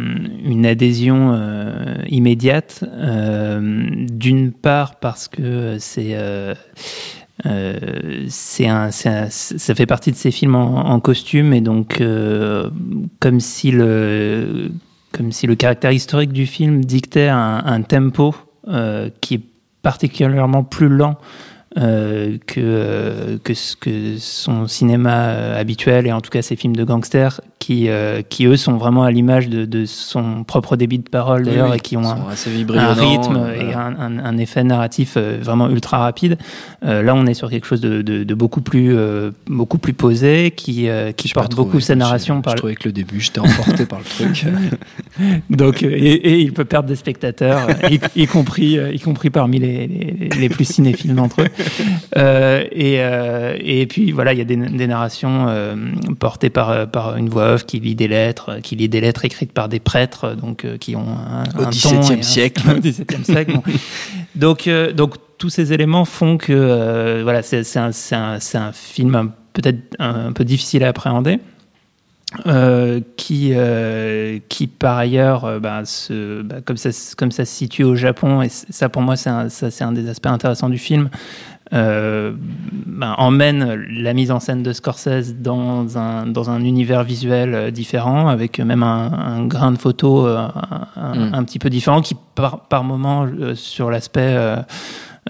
une 0.44 0.66
adhésion 0.66 1.32
euh, 1.32 1.96
immédiate. 2.08 2.84
Euh, 2.84 3.84
D'une 4.10 4.52
part, 4.52 4.96
parce 4.96 5.28
que 5.28 5.76
c'est. 5.78 6.12
Euh, 6.14 6.54
c'est 8.28 8.68
un, 8.68 8.92
ça 8.92 9.74
fait 9.74 9.86
partie 9.86 10.12
de 10.12 10.16
ces 10.16 10.30
films 10.30 10.54
en, 10.54 11.00
costume 11.00 11.52
et 11.52 11.60
donc 11.60 12.00
comme 13.18 13.40
si 13.40 13.72
le 13.72 14.70
comme 15.10 15.32
si 15.32 15.48
le 15.48 15.56
caractère 15.56 15.90
historique 15.90 16.32
du 16.32 16.46
film 16.46 16.84
dictait 16.84 17.28
un 17.28 17.82
tempo 17.82 18.36
qui 19.20 19.34
est 19.34 19.40
particulièrement 19.82 20.62
plus 20.62 20.88
lent 20.88 21.18
euh, 21.76 22.38
que, 22.46 22.60
euh, 22.60 23.36
que, 23.42 23.52
que 23.80 24.16
son 24.18 24.68
cinéma 24.68 25.24
euh, 25.24 25.60
habituel 25.60 26.06
et 26.06 26.12
en 26.12 26.20
tout 26.20 26.30
cas 26.30 26.40
ses 26.40 26.54
films 26.54 26.76
de 26.76 26.84
gangsters 26.84 27.40
qui, 27.58 27.88
qui 28.28 28.44
eux 28.44 28.58
sont 28.58 28.76
vraiment 28.76 29.04
à 29.04 29.10
l'image 29.10 29.48
de, 29.48 29.64
de, 29.64 29.86
son 29.86 30.44
propre 30.44 30.76
débit 30.76 30.98
de 30.98 31.08
parole 31.08 31.44
d'ailleurs 31.44 31.72
et 31.72 31.80
qui 31.80 31.96
ont 31.96 32.04
un, 32.04 32.18
un, 32.76 32.92
rythme 32.92 33.48
et 33.58 33.72
un, 33.72 33.96
un, 33.98 34.18
un, 34.18 34.36
effet 34.36 34.62
narratif 34.62 35.16
vraiment 35.16 35.70
ultra 35.70 35.96
rapide. 35.96 36.36
Là, 36.82 37.14
on 37.14 37.24
est 37.24 37.32
sur 37.32 37.48
quelque 37.48 37.66
chose 37.66 37.80
de, 37.80 38.02
de, 38.02 38.22
de 38.22 38.34
beaucoup 38.34 38.60
plus 38.60 38.94
beaucoup 39.46 39.78
plus 39.78 39.94
posé 39.94 40.50
qui 40.54 40.90
qui 41.16 41.28
porte 41.30 41.54
beaucoup 41.54 41.80
sa 41.80 41.94
narration. 41.94 42.42
Par 42.42 42.52
je 42.52 42.58
trouvais 42.58 42.74
que 42.74 42.86
le 42.86 42.92
début, 42.92 43.18
j'étais 43.18 43.40
emporté 43.40 43.86
par 43.86 44.00
le 44.00 44.04
truc. 44.04 44.44
Donc 45.48 45.82
et, 45.82 45.86
et, 45.86 46.40
il 46.40 46.52
peut 46.52 46.66
perdre 46.66 46.90
des 46.90 46.96
spectateurs, 46.96 47.66
y, 47.90 47.98
y, 48.14 48.26
compris 48.26 48.76
y 48.92 49.00
compris 49.00 49.30
parmi 49.30 49.58
les, 49.58 49.86
les, 49.86 50.28
les 50.38 50.48
plus 50.50 50.66
cinéphiles 50.66 51.14
d'entre 51.14 51.40
eux. 51.40 51.48
et 52.16 53.00
et 53.56 53.86
puis 53.86 54.12
voilà, 54.12 54.32
il 54.32 54.38
y 54.38 54.42
a 54.42 54.44
des, 54.44 54.56
des 54.56 54.86
narrations 54.86 55.46
portées 56.18 56.50
par 56.50 56.88
par 56.90 57.16
une 57.16 57.28
voix 57.28 57.58
qui 57.58 57.80
lit 57.80 57.94
des 57.94 58.08
lettres, 58.08 58.58
qui 58.62 58.76
lit 58.76 58.88
des 58.88 59.00
lettres 59.00 59.24
écrites 59.24 59.52
par 59.52 59.68
des 59.68 59.80
prêtres, 59.80 60.34
donc 60.34 60.64
euh, 60.64 60.76
qui 60.76 60.96
ont 60.96 61.06
un, 61.08 61.44
au 61.58 61.66
XVIIe 61.66 62.22
siècle. 62.22 62.62
Au 62.76 62.80
XVIIe 62.80 63.24
siècle. 63.24 63.58
donc, 64.34 64.66
euh, 64.66 64.92
donc 64.92 65.14
tous 65.38 65.50
ces 65.50 65.72
éléments 65.72 66.04
font 66.04 66.36
que 66.36 66.52
euh, 66.52 67.20
voilà, 67.22 67.42
c'est 67.42 67.76
un, 67.76 67.90
un, 68.12 68.38
un, 68.54 68.72
film 68.72 69.30
peut-être 69.52 69.80
un, 69.98 70.32
peu 70.32 70.44
difficile 70.44 70.84
à 70.84 70.88
appréhender. 70.88 71.40
Euh, 72.46 73.00
qui, 73.16 73.52
euh, 73.54 74.40
qui 74.48 74.66
par 74.66 74.98
ailleurs, 74.98 75.60
bah, 75.60 75.84
se, 75.84 76.42
bah, 76.42 76.56
comme, 76.64 76.76
ça, 76.76 76.90
comme 77.16 77.30
ça 77.30 77.44
se 77.44 77.54
situe 77.54 77.84
au 77.84 77.94
Japon, 77.94 78.42
et 78.42 78.48
ça 78.48 78.88
pour 78.88 79.02
moi 79.02 79.14
c'est 79.14 79.30
un, 79.30 79.46
un, 79.80 79.92
des 79.92 80.08
aspects 80.08 80.26
intéressants 80.26 80.68
du 80.68 80.78
film, 80.78 81.10
euh, 81.72 82.32
ben, 82.86 83.14
emmène 83.16 83.74
la 83.88 84.12
mise 84.12 84.30
en 84.30 84.38
scène 84.38 84.62
de 84.62 84.72
Scorsese 84.72 85.34
dans 85.34 85.96
un, 85.96 86.26
dans 86.26 86.50
un 86.50 86.62
univers 86.62 87.04
visuel 87.04 87.54
euh, 87.54 87.70
différent, 87.70 88.28
avec 88.28 88.58
même 88.58 88.82
un, 88.82 89.10
un 89.12 89.46
grain 89.46 89.72
de 89.72 89.78
photo 89.78 90.26
euh, 90.26 90.46
un, 90.96 91.14
mm. 91.14 91.34
un, 91.34 91.44
petit 91.44 91.58
peu 91.58 91.70
différent, 91.70 92.02
qui 92.02 92.16
par, 92.34 92.60
par 92.60 92.84
moment, 92.84 93.24
euh, 93.24 93.54
sur 93.54 93.90
l'aspect 93.90 94.36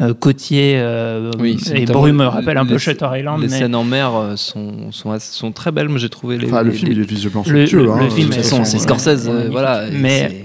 euh, 0.01 0.13
côtier 0.19 0.75
euh, 0.77 1.31
oui, 1.39 1.57
et 1.73 1.85
brume 1.85 2.17
me 2.17 2.27
rappelle 2.27 2.59
un 2.59 2.67
peu 2.67 2.79
Shutter 2.79 3.09
Island. 3.15 3.41
Les 3.41 3.47
mais... 3.47 3.59
scènes 3.59 3.77
en 3.77 3.85
mer 3.85 4.11
sont, 4.35 4.91
sont, 4.91 5.17
sont 5.21 5.53
très 5.53 5.71
belles, 5.71 5.89
mais 5.89 6.01
j'ai 6.01 6.09
trouvé 6.09 6.37
les. 6.37 6.49
Enfin, 6.49 6.63
le 6.63 6.71
les, 6.71 6.77
film, 6.77 6.91
les... 6.91 6.97
il 6.97 7.03
est 7.03 7.09
visuellement 7.09 7.45
somptueux. 7.45 7.93
Hein, 7.93 8.03
le 8.03 8.11
film, 8.11 8.33
c'est 8.33 8.79
Scorsese, 8.79 9.31
voilà. 9.53 9.85
Mais 9.93 10.44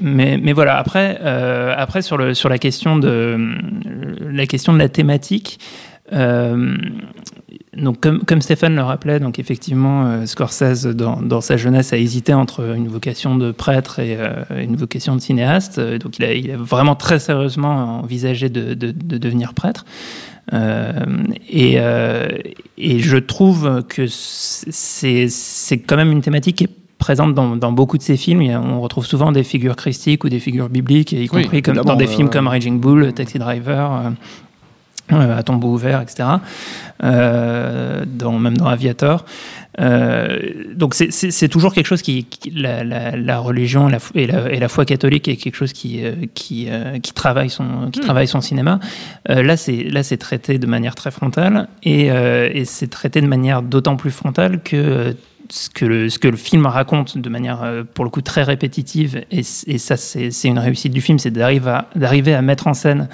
mais, 0.00 0.52
voilà, 0.52 0.78
après, 0.78 1.18
euh, 1.22 1.74
après 1.76 2.02
sur, 2.02 2.18
la, 2.18 2.58
question 2.58 2.96
de, 2.96 3.38
la 4.20 4.46
question 4.46 4.72
de 4.72 4.78
la 4.78 4.88
thématique, 4.88 5.58
euh, 6.12 6.76
donc 7.76 8.00
comme, 8.00 8.24
comme, 8.24 8.42
Stéphane 8.42 8.74
le 8.74 8.82
rappelait, 8.82 9.18
donc 9.18 9.38
effectivement, 9.38 10.06
euh, 10.06 10.26
Scorsese, 10.26 10.86
dans, 10.86 11.40
sa 11.40 11.56
jeunesse, 11.56 11.92
a 11.92 11.96
hésité 11.96 12.34
entre 12.34 12.74
une 12.74 12.88
vocation 12.88 13.36
de 13.36 13.50
prêtre 13.50 13.98
et 13.98 14.18
une 14.56 14.76
vocation 14.76 15.14
de 15.16 15.20
cinéaste. 15.20 15.80
Donc 15.80 16.18
il 16.18 16.50
a, 16.50 16.56
vraiment 16.56 16.94
très 16.94 17.18
sérieusement 17.18 18.00
envisagé 18.00 18.48
de, 18.48 18.74
de, 18.74 18.90
de 18.90 19.18
devenir 19.18 19.54
prêtre. 19.54 19.84
Et, 20.52 21.76
et, 22.78 22.98
je 22.98 23.16
trouve 23.16 23.84
que 23.88 24.06
c'est 24.08 25.78
quand 25.86 25.96
même 25.96 26.12
une 26.12 26.20
thématique 26.20 26.56
qui 26.56 26.64
est 26.64 26.81
présente 27.02 27.34
dans, 27.34 27.56
dans, 27.56 27.72
beaucoup 27.72 27.98
de 27.98 28.02
ses 28.02 28.16
films. 28.16 28.42
On 28.42 28.80
retrouve 28.80 29.04
souvent 29.04 29.32
des 29.32 29.42
figures 29.42 29.76
christiques 29.76 30.22
ou 30.24 30.28
des 30.28 30.38
figures 30.38 30.68
bibliques, 30.68 31.12
y 31.12 31.26
compris 31.26 31.60
comme 31.60 31.76
dans 31.76 31.96
des 31.96 32.06
films 32.06 32.30
comme 32.30 32.46
Raging 32.46 32.78
Bull, 32.80 33.12
Taxi 33.12 33.38
Driver. 33.38 34.12
Euh, 35.12 35.36
à 35.36 35.42
tombeau 35.42 35.72
ouvert, 35.72 36.00
etc. 36.00 36.28
Euh, 37.02 38.04
dans, 38.06 38.38
même 38.38 38.56
dans 38.56 38.66
Aviator. 38.66 39.24
Euh, 39.80 40.38
donc 40.74 40.94
c'est 40.94 41.48
toujours 41.48 41.74
quelque 41.74 41.86
chose 41.86 42.02
qui, 42.02 42.26
la, 42.54 42.84
la, 42.84 43.16
la, 43.16 43.38
religion 43.38 43.88
la, 43.88 43.98
et, 44.14 44.26
la, 44.26 44.50
et, 44.50 44.58
la, 44.58 44.68
foi 44.68 44.84
catholique 44.84 45.28
est 45.28 45.36
quelque 45.36 45.56
chose 45.56 45.72
qui 45.72 46.02
qui, 46.34 46.68
qui 47.02 47.12
travaille 47.14 47.50
son 47.50 47.90
qui 47.90 48.00
hmm. 48.00 48.04
travaille 48.04 48.28
son 48.28 48.40
cinéma. 48.40 48.80
là 49.26 49.56
c'est 49.56 49.84
là 49.84 50.02
c'est 50.02 50.18
traité 50.18 50.58
de 50.58 50.66
manière 50.66 50.94
très 50.94 51.10
frontale 51.10 51.68
et, 51.82 52.06
et 52.06 52.64
c'est 52.66 52.88
traité 52.88 53.22
de 53.22 53.26
manière 53.26 53.62
d'autant 53.62 53.96
plus 53.96 54.10
frontale 54.10 54.62
que 54.62 55.16
ce 55.52 55.68
que, 55.68 55.84
le, 55.84 56.08
ce 56.08 56.18
que 56.18 56.28
le 56.28 56.36
film 56.38 56.64
raconte 56.64 57.18
de 57.18 57.28
manière, 57.28 57.84
pour 57.92 58.04
le 58.04 58.10
coup, 58.10 58.22
très 58.22 58.42
répétitive, 58.42 59.22
et, 59.30 59.40
et 59.40 59.78
ça, 59.78 59.96
c'est 59.98 60.44
une 60.44 60.58
réussite 60.58 60.92
du 60.92 61.02
film, 61.02 61.18
c'est 61.18 61.30
d'arriver 61.30 62.32
à, 62.32 62.38
à 62.38 62.42
mettre 62.42 62.68
en 62.68 62.74
scène 62.74 63.08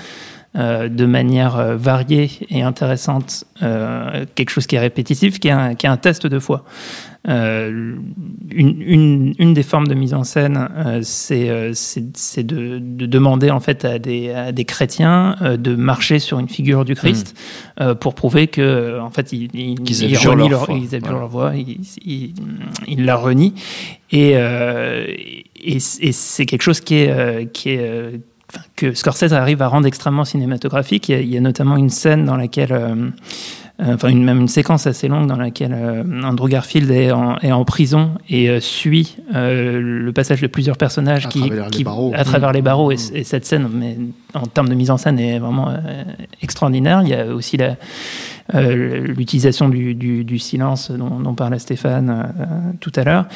euh, 0.56 0.88
de 0.88 1.04
manière 1.04 1.56
euh, 1.56 1.76
variée 1.76 2.30
et 2.48 2.62
intéressante 2.62 3.44
euh, 3.62 4.24
quelque 4.34 4.48
chose 4.48 4.66
qui 4.66 4.76
est 4.76 4.80
répétitif, 4.80 5.38
qui 5.40 5.48
est 5.48 5.52
un, 5.52 5.74
qui 5.74 5.84
est 5.84 5.90
un 5.90 5.98
test 5.98 6.26
de 6.26 6.38
foi. 6.38 6.64
Une, 7.26 8.00
une, 8.50 9.34
une, 9.38 9.52
des 9.52 9.62
formes 9.62 9.86
de 9.86 9.92
mise 9.92 10.14
en 10.14 10.24
scène, 10.24 10.66
c'est 11.02 11.46
de, 11.46 12.78
de, 12.78 13.06
demander 13.06 13.50
en 13.50 13.60
fait 13.60 13.84
à 13.84 13.98
des, 13.98 14.30
à 14.30 14.52
des 14.52 14.64
chrétiens 14.64 15.36
de 15.42 15.76
marcher 15.76 16.20
sur 16.20 16.38
une 16.38 16.48
figure 16.48 16.86
du 16.86 16.94
Christ 16.94 17.38
mmh. 17.78 17.94
pour 17.96 18.14
prouver 18.14 18.46
que 18.46 18.98
en 19.00 19.10
fait 19.10 19.32
ils, 19.34 19.50
ils, 19.52 19.78
ils 20.02 20.12
leur, 20.24 20.36
leur, 20.36 20.70
ils 20.70 20.88
leur 21.00 21.28
voix, 21.28 21.52
ils, 21.54 22.32
ils, 22.86 23.04
la 23.04 23.16
renient 23.16 23.52
et, 24.10 24.30
et, 24.30 25.76
et 25.76 26.12
c'est 26.12 26.46
quelque 26.46 26.62
chose 26.62 26.80
qui 26.80 26.94
est, 26.94 27.52
qui 27.52 27.70
est 27.70 28.20
que 28.76 28.94
Scorsese 28.94 29.32
arrive 29.32 29.62
à 29.62 29.68
rendre 29.68 29.86
extrêmement 29.86 30.24
cinématographique. 30.24 31.08
Il 31.08 31.28
y 31.28 31.36
a, 31.36 31.40
notamment 31.40 31.76
une 31.76 31.90
scène 31.90 32.24
dans 32.24 32.36
laquelle, 32.36 32.72
euh, 32.72 32.94
euh, 33.80 33.94
enfin 33.94 34.08
une, 34.08 34.24
même 34.24 34.40
une 34.40 34.48
séquence 34.48 34.86
assez 34.86 35.08
longue 35.08 35.26
dans 35.26 35.36
laquelle 35.36 35.74
euh, 35.74 36.22
Andrew 36.22 36.48
Garfield 36.48 36.90
est 36.90 37.12
en, 37.12 37.36
est 37.38 37.52
en 37.52 37.64
prison 37.64 38.12
et 38.30 38.60
suit 38.60 39.16
le 39.32 40.10
passage 40.12 40.40
de 40.40 40.46
plusieurs 40.46 40.76
personnages 40.76 41.26
à 41.26 41.28
qui, 41.28 41.40
travers 41.40 41.68
les 41.70 41.84
barreaux. 41.84 42.12
à 42.14 42.24
travers 42.24 42.52
les 42.52 42.62
barreaux. 42.62 42.90
Et, 42.90 42.96
et, 43.14 43.24
cette 43.24 43.44
scène, 43.44 43.68
mais 43.72 43.98
en 44.34 44.46
termes 44.46 44.68
de 44.68 44.74
mise 44.74 44.90
en 44.90 44.96
scène, 44.96 45.18
est 45.18 45.38
vraiment 45.38 45.74
extraordinaire. 46.40 47.02
Il 47.02 47.08
y 47.08 47.14
a 47.14 47.26
aussi 47.26 47.58
l'utilisation 48.54 49.68
du, 49.68 49.94
du, 49.94 50.24
du, 50.24 50.38
silence 50.38 50.90
dont, 50.90 51.20
dont 51.20 51.34
parlait 51.34 51.58
Stéphane 51.58 52.76
tout 52.80 52.92
à 52.96 53.04
l'heure. 53.04 53.26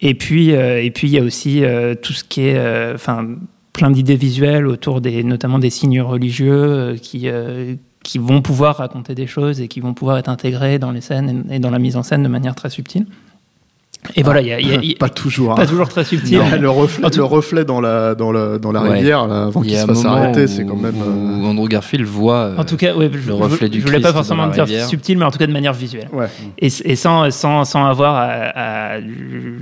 Et 0.00 0.14
puis, 0.14 0.50
et 0.50 0.90
puis 0.90 1.08
il 1.08 1.14
y 1.14 1.18
a 1.18 1.22
aussi 1.22 1.62
tout 2.02 2.12
ce 2.12 2.22
qui 2.24 2.42
est, 2.42 2.92
enfin 2.94 3.26
plein 3.72 3.90
d'idées 3.90 4.16
visuelles 4.16 4.66
autour 4.66 5.00
des, 5.00 5.24
notamment 5.24 5.58
des 5.58 5.70
signes 5.70 6.00
religieux 6.00 6.52
euh, 6.52 6.96
qui, 6.96 7.28
euh, 7.28 7.74
qui 8.02 8.18
vont 8.18 8.42
pouvoir 8.42 8.76
raconter 8.76 9.14
des 9.14 9.26
choses 9.26 9.60
et 9.60 9.68
qui 9.68 9.80
vont 9.80 9.94
pouvoir 9.94 10.18
être 10.18 10.28
intégrés 10.28 10.78
dans 10.78 10.90
les 10.90 11.00
scènes 11.00 11.46
et 11.50 11.58
dans 11.58 11.70
la 11.70 11.78
mise 11.78 11.96
en 11.96 12.02
scène 12.02 12.22
de 12.22 12.28
manière 12.28 12.54
très 12.54 12.70
subtile. 12.70 13.06
Et 14.16 14.22
voilà, 14.24 14.40
il 14.40 14.48
y, 14.48 14.52
a, 14.52 14.60
y 14.60 14.92
a, 14.92 14.94
pas 14.98 15.08
toujours, 15.08 15.54
pas 15.54 15.62
hein. 15.62 15.66
toujours 15.66 15.88
très 15.88 16.04
subtil. 16.04 16.40
le 16.60 16.70
reflet, 16.70 17.08
le 17.14 17.24
reflet 17.24 17.64
dans 17.64 17.80
la 17.80 18.14
dans 18.16 18.32
la 18.32 18.58
dans 18.58 18.72
la 18.72 18.80
rivière 18.80 19.28
là, 19.28 19.44
avant 19.44 19.62
qu'il 19.62 19.76
se 19.76 19.86
fasse 19.86 20.04
arrêter, 20.04 20.46
c'est 20.48 20.64
quand 20.64 20.76
même. 20.76 20.96
Où, 20.96 21.46
Andrew 21.46 21.68
Garfield 21.68 22.04
voit. 22.04 22.52
en 22.58 22.64
tout 22.64 22.76
cas, 22.76 22.94
ouais, 22.94 23.08
le 23.08 23.34
reflet 23.34 23.68
du. 23.68 23.80
Je 23.80 23.86
voulais 23.86 24.00
pas 24.00 24.12
forcément 24.12 24.48
dire 24.48 24.66
subtil, 24.88 25.18
mais 25.18 25.24
en 25.24 25.30
tout 25.30 25.38
cas 25.38 25.46
de 25.46 25.52
manière 25.52 25.72
visuelle. 25.72 26.08
Ouais. 26.12 26.26
Et, 26.58 26.66
et 26.66 26.96
sans, 26.96 27.30
sans 27.30 27.64
sans 27.64 27.86
avoir 27.86 28.16
à, 28.16 28.94
à 28.94 29.00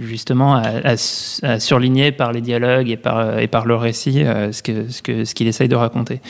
justement 0.03 0.57
à, 0.57 0.95
à, 1.43 1.61
surligner 1.61 2.11
par 2.13 2.33
les 2.33 2.41
dialogues 2.41 2.89
et 2.89 2.97
par 2.97 3.39
et 3.39 3.47
par 3.47 3.67
le 3.67 3.75
récit 3.75 4.25
euh, 4.25 4.53
ce 4.53 4.63
que 4.63 4.89
ce 4.89 5.03
que 5.03 5.25
ce 5.25 5.35
qu'il 5.35 5.49
essaye 5.49 5.69
de 5.69 5.77
raconter. 5.77 6.21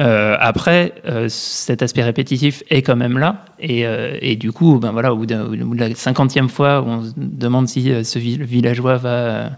Euh, 0.00 0.36
après, 0.40 0.92
euh, 1.06 1.28
cet 1.28 1.82
aspect 1.82 2.02
répétitif 2.02 2.62
est 2.68 2.82
quand 2.82 2.96
même 2.96 3.16
là, 3.18 3.44
et, 3.66 3.86
euh, 3.86 4.18
et 4.20 4.36
du 4.36 4.52
coup, 4.52 4.78
ben 4.78 4.92
voilà, 4.92 5.14
au 5.14 5.16
bout, 5.16 5.24
de, 5.24 5.36
au 5.36 5.66
bout 5.66 5.74
de 5.74 5.80
la 5.80 5.94
cinquantième 5.94 6.50
fois, 6.50 6.84
on 6.86 7.02
se 7.02 7.12
demande 7.16 7.66
si 7.66 7.90
euh, 7.90 8.04
ce 8.04 8.18
villageois 8.18 8.98
va 8.98 9.52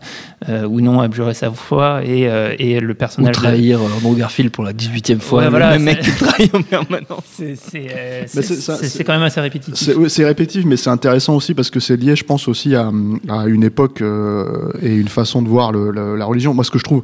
euh, 0.48 0.64
ou 0.68 0.80
non 0.80 1.00
abjurer 1.00 1.34
sa 1.34 1.50
foi 1.50 2.02
et, 2.04 2.28
et 2.60 2.78
le 2.78 2.94
personnage. 2.94 3.36
Ou 3.36 3.40
trahir 3.40 3.80
Andrew 3.82 4.16
Garfield 4.16 4.52
pour 4.52 4.62
la 4.62 4.72
18e 4.72 5.18
fois. 5.18 5.42
Ouais, 5.42 5.50
voilà, 5.50 5.72
le 5.72 5.82
même 5.82 5.96
mec 5.96 6.02
qui 6.02 6.12
trahit 6.12 6.54
en 6.54 6.62
permanence. 6.62 7.24
C'est 7.34 9.04
quand 9.04 9.14
même 9.14 9.22
assez 9.22 9.40
répétitif. 9.40 9.90
C'est 10.06 10.24
répétitif, 10.24 10.64
mais 10.66 10.76
c'est 10.76 10.90
intéressant 10.90 11.34
aussi 11.34 11.54
parce 11.54 11.70
que 11.70 11.80
c'est 11.80 11.96
lié, 11.96 12.14
je 12.14 12.24
pense, 12.24 12.46
aussi 12.46 12.76
à, 12.76 12.92
à 13.28 13.46
une 13.46 13.64
époque 13.64 14.02
et 14.82 14.94
une 14.94 15.08
façon 15.08 15.42
de 15.42 15.48
voir 15.48 15.72
le, 15.72 15.90
la, 15.90 16.14
la 16.14 16.24
religion. 16.24 16.54
Moi, 16.54 16.62
ce 16.62 16.70
que 16.70 16.78
je 16.78 16.84
trouve. 16.84 17.02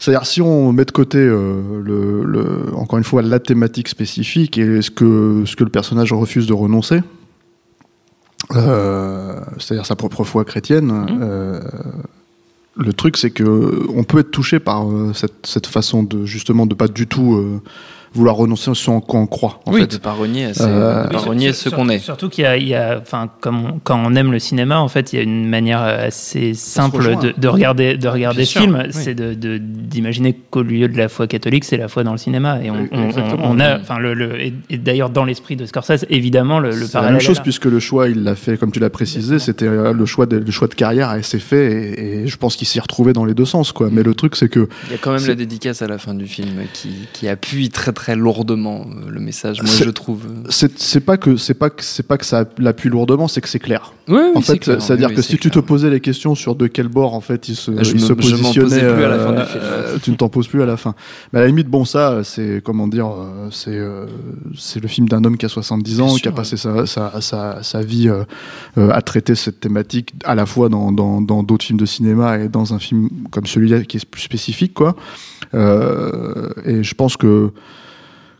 C'est-à-dire 0.00 0.26
si 0.26 0.40
on 0.40 0.72
met 0.72 0.86
de 0.86 0.90
côté 0.90 1.18
euh, 1.18 1.60
le, 1.84 2.24
le, 2.24 2.74
encore 2.74 2.96
une 2.98 3.04
fois 3.04 3.20
la 3.20 3.38
thématique 3.38 3.86
spécifique 3.86 4.56
et 4.56 4.80
ce 4.80 4.90
que 4.90 5.44
ce 5.44 5.56
que 5.56 5.62
le 5.62 5.68
personnage 5.68 6.14
refuse 6.14 6.46
de 6.46 6.54
renoncer, 6.54 7.02
euh, 8.56 9.38
c'est-à-dire 9.58 9.84
sa 9.84 9.96
propre 9.96 10.24
foi 10.24 10.46
chrétienne. 10.46 10.86
Mmh. 10.86 11.20
Euh, 11.22 11.60
le 12.76 12.92
truc, 12.94 13.18
c'est 13.18 13.30
que 13.30 13.86
on 13.94 14.04
peut 14.04 14.20
être 14.20 14.30
touché 14.30 14.58
par 14.58 14.86
cette, 15.12 15.46
cette, 15.46 15.66
façon 15.66 16.02
de 16.02 16.24
justement 16.24 16.64
de 16.64 16.74
pas 16.74 16.88
du 16.88 17.06
tout 17.06 17.60
vouloir 18.12 18.36
renoncer 18.36 18.74
sur 18.74 19.00
quoi 19.06 19.20
on 19.20 19.26
croit. 19.26 19.60
En 19.66 19.72
oui, 19.72 19.82
fait. 19.82 19.92
de 19.92 19.96
pas 19.98 20.12
renier, 20.12 20.50
euh, 20.60 21.04
de 21.06 21.12
pas 21.12 21.18
renier 21.18 21.52
ce 21.52 21.68
qu'on 21.68 21.88
est. 21.88 22.00
Surtout 22.00 22.28
qu'il 22.28 22.42
y 22.42 22.46
a, 22.46 22.56
il 22.56 22.66
y 22.66 22.74
a 22.74 22.98
enfin, 23.00 23.30
comme 23.40 23.78
quand 23.84 24.02
on 24.04 24.14
aime 24.16 24.32
le 24.32 24.40
cinéma, 24.40 24.80
en 24.80 24.88
fait, 24.88 25.12
il 25.12 25.16
y 25.16 25.18
a 25.20 25.22
une 25.22 25.48
manière 25.48 25.80
assez 25.80 26.54
simple 26.54 27.16
de, 27.16 27.32
de, 27.36 27.48
regarder, 27.48 27.96
de 27.96 28.08
regarder 28.08 28.44
ce 28.44 28.58
film, 28.58 28.82
oui. 28.84 28.90
c'est 28.90 29.14
de, 29.14 29.58
d'imaginer 29.58 30.36
qu'au 30.50 30.62
lieu 30.62 30.88
de 30.88 30.98
la 30.98 31.08
foi 31.08 31.28
catholique, 31.28 31.64
c'est 31.64 31.76
la 31.76 31.88
foi 31.88 32.02
dans 32.02 32.12
le 32.12 32.18
cinéma. 32.18 32.58
Et 32.62 32.70
on, 32.70 32.88
on, 32.90 33.10
on 33.42 33.60
a, 33.60 33.78
enfin, 33.78 33.98
le, 33.98 34.14
le, 34.14 34.40
et, 34.40 34.54
et 34.70 34.78
d'ailleurs 34.78 35.10
dans 35.10 35.24
l'esprit 35.24 35.54
de 35.54 35.64
Scorsese, 35.64 36.04
évidemment, 36.10 36.58
le, 36.58 36.70
le 36.70 36.88
parallèle. 36.88 37.12
la 37.12 37.18
même 37.18 37.20
chose 37.20 37.40
puisque 37.40 37.66
le 37.66 37.78
choix, 37.78 38.08
il 38.08 38.24
l'a 38.24 38.34
fait, 38.34 38.56
comme 38.56 38.72
tu 38.72 38.80
l'as 38.80 38.90
précisé, 38.90 39.38
c'était 39.38 39.68
le 39.68 40.06
choix 40.06 40.26
de, 40.26 40.36
le 40.36 40.50
choix 40.50 40.66
de 40.66 40.74
carrière, 40.74 41.14
et 41.14 41.22
c'est 41.22 41.38
fait, 41.38 41.72
et, 41.72 42.22
et, 42.22 42.26
je 42.26 42.36
pense 42.36 42.56
qu'il 42.56 42.66
s'y 42.66 42.80
retrouvait 42.80 43.12
dans 43.12 43.24
les 43.24 43.34
deux 43.34 43.44
sens, 43.44 43.70
quoi. 43.70 43.88
Mais 43.92 44.02
le 44.02 44.14
truc, 44.14 44.34
c'est 44.34 44.48
que 44.48 44.68
il 44.88 44.92
y 44.92 44.94
a 44.94 44.98
quand 44.98 45.12
même 45.12 45.26
la 45.26 45.34
dédicace 45.36 45.82
à 45.82 45.86
la 45.86 45.98
fin 45.98 46.14
du 46.14 46.26
film 46.26 46.64
qui, 46.72 46.90
qui 47.12 47.28
appuie 47.28 47.68
très 47.70 47.92
très 47.92 47.99
lourdement 48.08 48.86
le 49.08 49.20
message. 49.20 49.62
Moi, 49.62 49.70
je 49.72 49.90
trouve. 49.90 50.22
C'est 50.48 51.00
pas 51.00 51.16
que 51.16 51.36
c'est 51.36 51.54
pas 51.54 51.70
que 51.70 51.84
c'est 51.84 52.06
pas 52.06 52.18
que 52.18 52.24
ça 52.24 52.44
l'appuie 52.58 52.88
lourdement, 52.88 53.28
c'est 53.28 53.40
que 53.40 53.48
c'est 53.48 53.58
clair. 53.58 53.92
Oui, 54.08 54.18
oui, 54.18 54.30
en 54.34 54.40
fait, 54.40 54.64
c'est-à-dire 54.64 55.08
oui, 55.08 55.14
que 55.14 55.22
si 55.22 55.36
clair. 55.36 55.40
tu 55.40 55.50
te 55.50 55.58
posais 55.58 55.90
les 55.90 56.00
questions 56.00 56.34
sur 56.34 56.54
de 56.54 56.66
quel 56.66 56.88
bord 56.88 57.14
en 57.14 57.20
fait 57.20 57.48
il 57.48 57.56
se, 57.56 57.70
je 57.82 57.90
il 57.90 58.00
me, 58.00 58.06
se 58.06 58.12
positionnait, 58.12 58.92
plus 58.92 59.04
à 59.04 59.08
la 59.08 59.18
fin 59.18 59.32
du 59.32 59.42
film. 59.42 59.62
Euh, 59.62 59.98
tu 60.02 60.10
ne 60.10 60.16
t'en 60.16 60.28
poses 60.28 60.48
plus 60.48 60.62
à 60.62 60.66
la 60.66 60.76
fin. 60.76 60.94
Mais 61.32 61.38
à 61.38 61.42
la 61.42 61.48
limite, 61.48 61.68
bon, 61.68 61.84
ça, 61.84 62.22
c'est 62.24 62.60
comment 62.64 62.88
dire, 62.88 63.08
c'est 63.50 63.76
euh, 63.76 64.06
c'est 64.56 64.80
le 64.80 64.88
film 64.88 65.08
d'un 65.08 65.24
homme 65.24 65.36
qui 65.36 65.46
a 65.46 65.48
70 65.48 66.00
ans, 66.00 66.14
qui 66.16 66.28
a 66.28 66.32
passé 66.32 66.56
sa, 66.56 66.86
sa, 66.86 67.20
sa, 67.20 67.62
sa 67.62 67.82
vie 67.82 68.08
euh, 68.08 68.90
à 68.90 69.02
traiter 69.02 69.34
cette 69.34 69.60
thématique 69.60 70.14
à 70.24 70.34
la 70.34 70.46
fois 70.46 70.68
dans 70.68 70.92
dans 70.92 71.20
dans 71.20 71.42
d'autres 71.42 71.64
films 71.64 71.78
de 71.78 71.86
cinéma 71.86 72.38
et 72.38 72.48
dans 72.48 72.74
un 72.74 72.78
film 72.78 73.08
comme 73.30 73.46
celui-là 73.46 73.82
qui 73.82 73.98
est 73.98 74.04
plus 74.04 74.22
spécifique, 74.22 74.74
quoi. 74.74 74.96
et 75.54 76.82
je 76.82 76.94
pense 76.94 77.16
que 77.16 77.52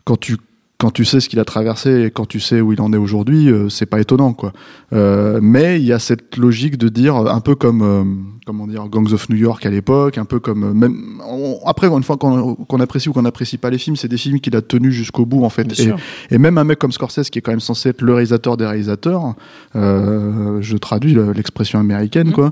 quand 0.05 0.17
tu 0.17 0.37
quand 0.81 0.89
tu 0.89 1.05
sais 1.05 1.19
ce 1.19 1.29
qu'il 1.29 1.37
a 1.37 1.45
traversé 1.45 2.05
et 2.05 2.11
quand 2.11 2.25
tu 2.25 2.39
sais 2.39 2.59
où 2.59 2.73
il 2.73 2.81
en 2.81 2.91
est 2.91 2.97
aujourd'hui, 2.97 3.51
euh, 3.51 3.69
c'est 3.69 3.85
pas 3.85 3.99
étonnant, 3.99 4.33
quoi. 4.33 4.51
Euh, 4.93 5.39
mais 5.39 5.79
il 5.79 5.85
y 5.85 5.93
a 5.93 5.99
cette 5.99 6.37
logique 6.37 6.75
de 6.79 6.89
dire, 6.89 7.15
un 7.15 7.39
peu 7.39 7.53
comme, 7.53 7.83
euh, 7.83 8.03
comment 8.47 8.65
dire, 8.65 8.87
Gangs 8.89 9.13
of 9.13 9.29
New 9.29 9.35
York 9.35 9.63
à 9.63 9.69
l'époque, 9.69 10.17
un 10.17 10.25
peu 10.25 10.39
comme, 10.39 10.73
même, 10.73 11.21
on, 11.23 11.59
après, 11.67 11.85
une 11.85 12.01
fois 12.01 12.17
qu'on 12.17 12.55
qu 12.55 12.81
apprécie 12.81 13.09
ou 13.09 13.13
qu'on 13.13 13.21
n'apprécie 13.21 13.59
pas 13.59 13.69
les 13.69 13.77
films, 13.77 13.95
c'est 13.95 14.07
des 14.07 14.17
films 14.17 14.39
qu'il 14.39 14.55
a 14.55 14.63
tenus 14.63 14.91
jusqu'au 14.91 15.27
bout, 15.27 15.45
en 15.45 15.51
fait. 15.51 15.79
Et, 15.79 15.93
et, 16.31 16.39
même 16.39 16.57
un 16.57 16.63
mec 16.63 16.79
comme 16.79 16.91
Scorsese, 16.91 17.29
qui 17.29 17.37
est 17.37 17.43
quand 17.43 17.51
même 17.51 17.59
censé 17.59 17.89
être 17.89 18.01
le 18.01 18.15
réalisateur 18.15 18.57
des 18.57 18.65
réalisateurs, 18.65 19.35
euh, 19.75 20.57
je 20.61 20.77
traduis 20.77 21.15
l'expression 21.35 21.79
américaine, 21.79 22.29
mmh. 22.29 22.33
quoi 22.33 22.51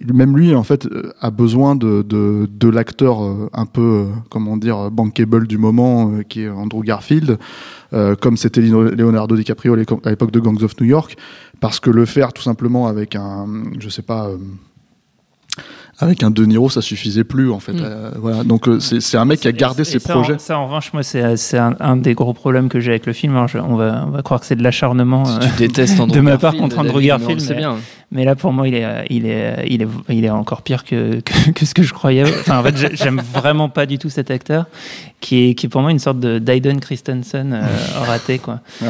même 0.00 0.36
lui 0.36 0.54
en 0.54 0.64
fait 0.64 0.88
a 1.20 1.30
besoin 1.30 1.76
de, 1.76 2.02
de, 2.02 2.68
l'acteur 2.68 3.20
un 3.52 3.66
peu 3.66 4.06
comment 4.28 4.56
dire 4.56 4.90
bankable 4.90 5.46
du 5.46 5.58
moment 5.58 6.20
qui 6.28 6.42
est 6.42 6.48
Andrew 6.48 6.82
Garfield 6.82 7.38
euh, 7.94 8.16
comme 8.16 8.36
c'était 8.36 8.60
Leonardo 8.60 9.36
DiCaprio 9.36 9.74
à 9.74 10.10
l'époque 10.10 10.32
de 10.32 10.40
Gangs 10.40 10.62
of 10.62 10.80
New 10.80 10.86
York 10.86 11.16
parce 11.60 11.78
que 11.78 11.90
le 11.90 12.06
faire 12.06 12.32
tout 12.32 12.42
simplement 12.42 12.88
avec 12.88 13.14
un 13.14 13.46
je 13.78 13.88
sais 13.88 14.02
pas 14.02 14.26
euh, 14.26 14.36
avec 15.98 16.22
un 16.22 16.30
De 16.30 16.44
Niro, 16.44 16.68
ça 16.70 16.82
suffisait 16.82 17.24
plus 17.24 17.50
en 17.50 17.60
fait. 17.60 17.72
Mmh. 17.72 17.82
Euh, 17.82 18.10
voilà. 18.16 18.44
Donc 18.44 18.68
c'est 18.80 19.16
un 19.16 19.24
mec 19.24 19.40
qui 19.40 19.48
a 19.48 19.52
gardé 19.52 19.84
ses 19.84 19.98
ça, 19.98 20.12
projets. 20.12 20.34
En, 20.34 20.38
ça, 20.38 20.58
en 20.58 20.66
revanche, 20.66 20.92
moi, 20.92 21.02
c'est 21.02 21.58
un, 21.58 21.76
un, 21.80 21.96
des 21.96 22.14
gros 22.14 22.32
problèmes 22.32 22.68
que 22.68 22.80
j'ai 22.80 22.90
avec 22.90 23.06
le 23.06 23.12
film. 23.12 23.36
Alors, 23.36 23.48
je, 23.48 23.58
on, 23.58 23.76
va, 23.76 24.04
on 24.06 24.10
va 24.10 24.22
croire 24.22 24.40
que 24.40 24.46
c'est 24.46 24.56
de 24.56 24.62
l'acharnement 24.62 25.24
si 25.24 25.38
tu 25.38 25.56
détestes 25.58 26.00
de 26.06 26.20
ma 26.20 26.38
part 26.38 26.56
contre 26.56 26.78
Andrew 26.78 27.00
Garfield. 27.00 27.40
C'est 27.40 27.54
bien. 27.54 27.76
Mais 28.14 28.24
là, 28.24 28.36
pour 28.36 28.52
moi, 28.52 28.68
il 28.68 28.74
est, 28.74 29.06
il 29.10 29.26
est, 29.26 29.66
il 29.68 29.82
est, 29.82 29.88
il 30.08 30.24
est 30.24 30.30
encore 30.30 30.62
pire 30.62 30.84
que, 30.84 31.20
que, 31.20 31.64
ce 31.66 31.74
que 31.74 31.82
je 31.82 31.92
croyais. 31.92 32.22
Enfin, 32.22 32.60
en 32.60 32.62
fait, 32.62 32.94
j'aime 32.94 33.20
vraiment 33.32 33.68
pas 33.68 33.86
du 33.86 33.98
tout 33.98 34.08
cet 34.08 34.30
acteur, 34.30 34.66
qui 35.20 35.50
est, 35.50 35.54
qui 35.54 35.66
est 35.66 35.68
pour 35.68 35.80
moi 35.80 35.90
une 35.90 35.98
sorte 35.98 36.20
de 36.20 36.38
d'Aiden 36.38 36.78
Christensen 36.78 37.52
euh, 37.52 37.66
raté, 38.06 38.38
quoi. 38.38 38.60
Ouais. 38.80 38.88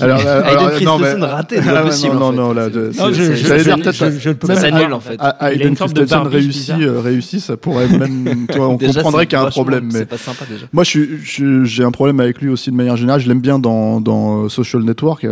Alors, 0.00 0.20
Aiden 0.20 0.70
Christensen 0.70 1.24
raté, 1.24 1.62
c'est 1.62 1.82
possible. 1.82 2.14
Non, 2.16 2.32
non, 2.32 2.48
non, 2.48 2.52
là, 2.52 2.68
dire 2.68 2.90
je, 2.92 4.30
peux 4.32 4.48
pas 4.48 4.92
en 4.92 5.00
fait. 5.00 5.18
Aiden 5.40 5.74
Christensen 5.74 6.28
réussi, 6.40 6.72
euh, 6.80 7.00
réussi, 7.00 7.40
ça 7.40 7.56
pourrait 7.56 7.88
même, 7.88 8.46
toi, 8.52 8.68
on 8.68 8.78
comprendrait 8.78 9.26
qu'il 9.26 9.38
y 9.38 9.40
a 9.40 9.44
un 9.44 9.50
problème. 9.50 9.90
Mais 9.92 10.00
c'est 10.00 10.06
pas 10.06 10.18
sympa 10.18 10.44
déjà. 10.50 10.66
Moi, 10.72 10.84
je 10.84 11.64
j'ai 11.64 11.84
un 11.84 11.90
problème 11.90 12.20
avec 12.20 12.40
lui 12.40 12.48
aussi 12.48 12.70
de 12.70 12.76
manière 12.76 12.96
générale. 12.96 13.20
Je 13.20 13.28
l'aime 13.28 13.40
bien 13.40 13.58
dans, 13.58 14.00
dans 14.00 14.44
euh, 14.44 14.48
Social 14.48 14.82
Network, 14.82 15.26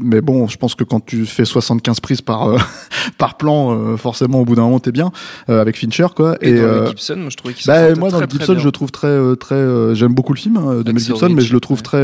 mais 0.00 0.20
bon, 0.20 0.48
je 0.48 0.56
pense 0.56 0.74
que 0.74 0.84
quand 0.84 1.04
tu 1.04 1.26
fais 1.26 1.44
75 1.44 2.00
prises 2.00 2.20
par 2.20 2.56
par 3.18 3.36
plan, 3.36 3.72
euh, 3.72 3.96
forcément 3.96 4.40
au 4.40 4.44
bout 4.44 4.54
d'un 4.54 4.62
moment 4.62 4.80
t'es 4.80 4.92
bien 4.92 5.10
euh, 5.48 5.60
avec 5.60 5.76
Fincher 5.76 6.06
quoi. 6.14 6.36
Et, 6.40 6.54
dans 6.54 6.62
euh, 6.62 6.86
Gibson, 6.88 7.16
moi 7.16 7.30
je 7.30 7.36
trouvais 7.36 7.54
qu'il 7.54 7.66
bah, 7.66 7.94
moi 7.94 8.10
dans 8.10 8.20
le 8.20 8.26
Gibson, 8.28 8.58
je 8.58 8.68
trouve 8.68 8.90
très 8.90 9.36
très. 9.36 9.94
J'aime 9.94 10.14
beaucoup 10.14 10.32
le 10.32 10.38
film 10.38 10.56
hein, 10.56 10.82
de 10.82 10.92
Mel 10.92 11.02
Gibson, 11.02 11.30
mais 11.30 11.42
je 11.42 11.52
le 11.52 11.60
trouve 11.60 11.82
très 11.82 12.02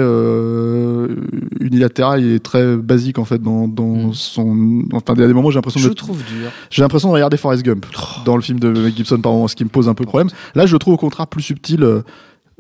unilatéral 1.60 2.24
et 2.24 2.40
très 2.40 2.76
basique 2.76 3.18
en 3.18 3.24
fait 3.24 3.42
dans, 3.42 3.68
dans 3.68 4.08
mm. 4.08 4.14
son. 4.14 4.84
Enfin, 4.92 5.14
il 5.14 5.20
y 5.20 5.24
a 5.24 5.26
des 5.26 5.32
moments 5.32 5.50
j'ai 5.50 5.56
l'impression 5.56 5.80
de. 5.80 5.86
Je 5.86 5.92
trouve 5.92 6.18
dur. 6.18 6.50
J'ai 6.70 6.82
l'impression 6.82 7.08
de 7.08 7.14
regarder 7.14 7.36
Forrest 7.36 7.64
Gump 7.64 7.86
oh. 7.96 8.20
dans 8.24 8.36
le 8.36 8.42
film 8.48 8.60
de 8.60 8.68
Mel 8.68 8.94
Gibson 8.94 9.20
par 9.20 9.32
moment, 9.32 9.48
ce 9.48 9.56
qui 9.56 9.64
me 9.64 9.70
pose 9.70 9.88
un 9.88 9.94
peu 9.94 10.04
problème. 10.04 10.28
Là, 10.54 10.66
je 10.66 10.72
le 10.72 10.78
trouve 10.78 10.94
au 10.94 10.98
contraire 10.98 11.26
plus 11.26 11.42
subtil 11.42 12.02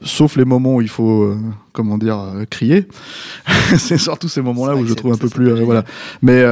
sauf 0.02 0.36
les 0.36 0.44
moments 0.44 0.76
où 0.76 0.80
il 0.80 0.88
faut 0.88 1.22
euh, 1.22 1.38
comment 1.72 1.98
dire 1.98 2.18
euh, 2.18 2.44
crier. 2.44 2.86
C'est 3.76 3.98
surtout 3.98 4.28
ces 4.28 4.42
moments 4.42 4.66
là 4.66 4.76
où 4.76 4.86
je 4.86 4.94
trouve 4.94 5.12
un 5.12 5.16
peu 5.16 5.28
plus 5.28 5.50
euh, 5.50 5.64
voilà. 5.64 5.84
Mais 6.22 6.42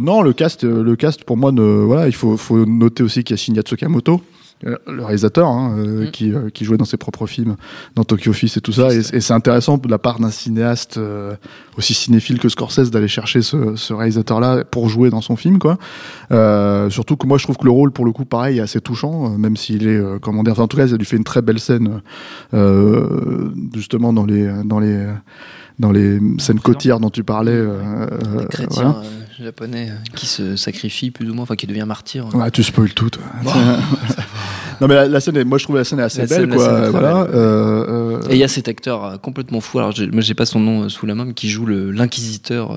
non 0.00 0.22
le 0.22 0.32
cast 0.32 0.64
le 0.64 0.96
cast 0.96 1.24
pour 1.24 1.36
moi 1.36 1.52
ne 1.52 1.62
voilà 1.62 2.06
il 2.06 2.14
faut 2.14 2.36
faut 2.36 2.64
noter 2.64 3.02
aussi 3.02 3.24
qu'il 3.24 3.34
y 3.34 3.38
a 3.38 3.42
Shinya 3.42 3.62
Tsukamoto. 3.62 4.14
euh, 4.14 4.37
le 4.62 5.04
réalisateur 5.04 5.48
hein, 5.48 5.76
euh, 5.78 6.06
mm. 6.06 6.10
qui, 6.10 6.32
euh, 6.32 6.50
qui, 6.50 6.64
jouait 6.64 6.76
dans 6.76 6.84
ses 6.84 6.96
propres 6.96 7.26
films, 7.26 7.56
dans 7.94 8.04
Tokyo 8.04 8.30
Office 8.30 8.56
et 8.56 8.60
tout 8.60 8.72
ça. 8.72 8.92
Et, 8.92 9.02
c'est 9.02 9.32
intéressant 9.32 9.78
de 9.78 9.88
la 9.88 9.98
part 9.98 10.18
d'un 10.18 10.30
cinéaste 10.30 10.98
aussi 11.76 11.94
cinéphile 11.94 12.38
que 12.38 12.48
Scorsese 12.48 12.90
d'aller 12.90 13.08
chercher 13.08 13.42
ce, 13.42 13.76
ce 13.76 13.92
réalisateur-là 13.92 14.64
pour 14.64 14.88
jouer 14.88 15.10
dans 15.10 15.20
son 15.20 15.36
film, 15.36 15.58
quoi. 15.58 15.78
surtout 16.90 17.16
que 17.16 17.26
moi 17.26 17.38
je 17.38 17.44
trouve 17.44 17.56
que 17.56 17.64
le 17.64 17.70
rôle, 17.70 17.92
pour 17.92 18.04
le 18.04 18.12
coup, 18.12 18.24
pareil, 18.24 18.58
est 18.58 18.62
assez 18.62 18.80
touchant, 18.80 19.30
même 19.30 19.56
s'il 19.56 19.86
est, 19.86 20.00
comment 20.20 20.42
dire, 20.42 20.52
enfin, 20.52 20.64
en 20.64 20.68
tout 20.68 20.76
cas, 20.76 20.86
il 20.86 20.94
a 20.94 20.96
lui 20.96 21.04
fait 21.06 21.16
une 21.16 21.24
très 21.24 21.42
belle 21.42 21.60
scène, 21.60 22.00
justement 23.74 24.12
dans 24.12 24.24
les 24.24 24.48
dans 24.64 24.80
les 24.80 25.06
dans 25.78 25.92
les 25.92 26.18
scènes 26.38 26.60
côtières 26.60 27.00
dont 27.00 27.10
tu 27.10 27.24
parlais. 27.24 27.52
Euh, 27.52 28.44
chrétien 28.50 28.96
japonais 29.40 29.92
qui 30.16 30.26
se 30.26 30.56
sacrifie 30.56 31.12
plus 31.12 31.30
ou 31.30 31.34
moins, 31.34 31.44
enfin 31.44 31.54
qui 31.54 31.68
devient 31.68 31.84
martyr. 31.86 32.34
Ouais, 32.34 32.50
tu 32.50 32.64
spoil 32.64 32.92
tout. 32.92 33.10
non 34.80 34.86
mais 34.86 35.08
la, 35.08 35.20
scène, 35.20 35.42
moi 35.44 35.58
je 35.58 35.64
trouve 35.64 35.76
la 35.76 35.84
scène 35.84 35.98
est 35.98 36.04
assez 36.04 36.26
belle, 36.26 36.48
quoi. 36.48 36.90
Voilà. 36.90 37.26
Euh, 37.34 38.20
Et 38.30 38.34
il 38.34 38.38
y 38.38 38.44
a 38.44 38.48
cet 38.48 38.68
acteur 38.68 39.04
euh, 39.04 39.16
complètement 39.16 39.60
fou. 39.60 39.78
Alors 39.78 39.92
moi 40.12 40.20
j'ai 40.20 40.34
pas 40.34 40.46
son 40.46 40.60
nom 40.60 40.84
euh, 40.84 40.88
sous 40.88 41.06
la 41.06 41.14
main, 41.14 41.24
mais 41.24 41.34
qui 41.34 41.48
joue 41.48 41.66
l'inquisiteur 41.66 42.76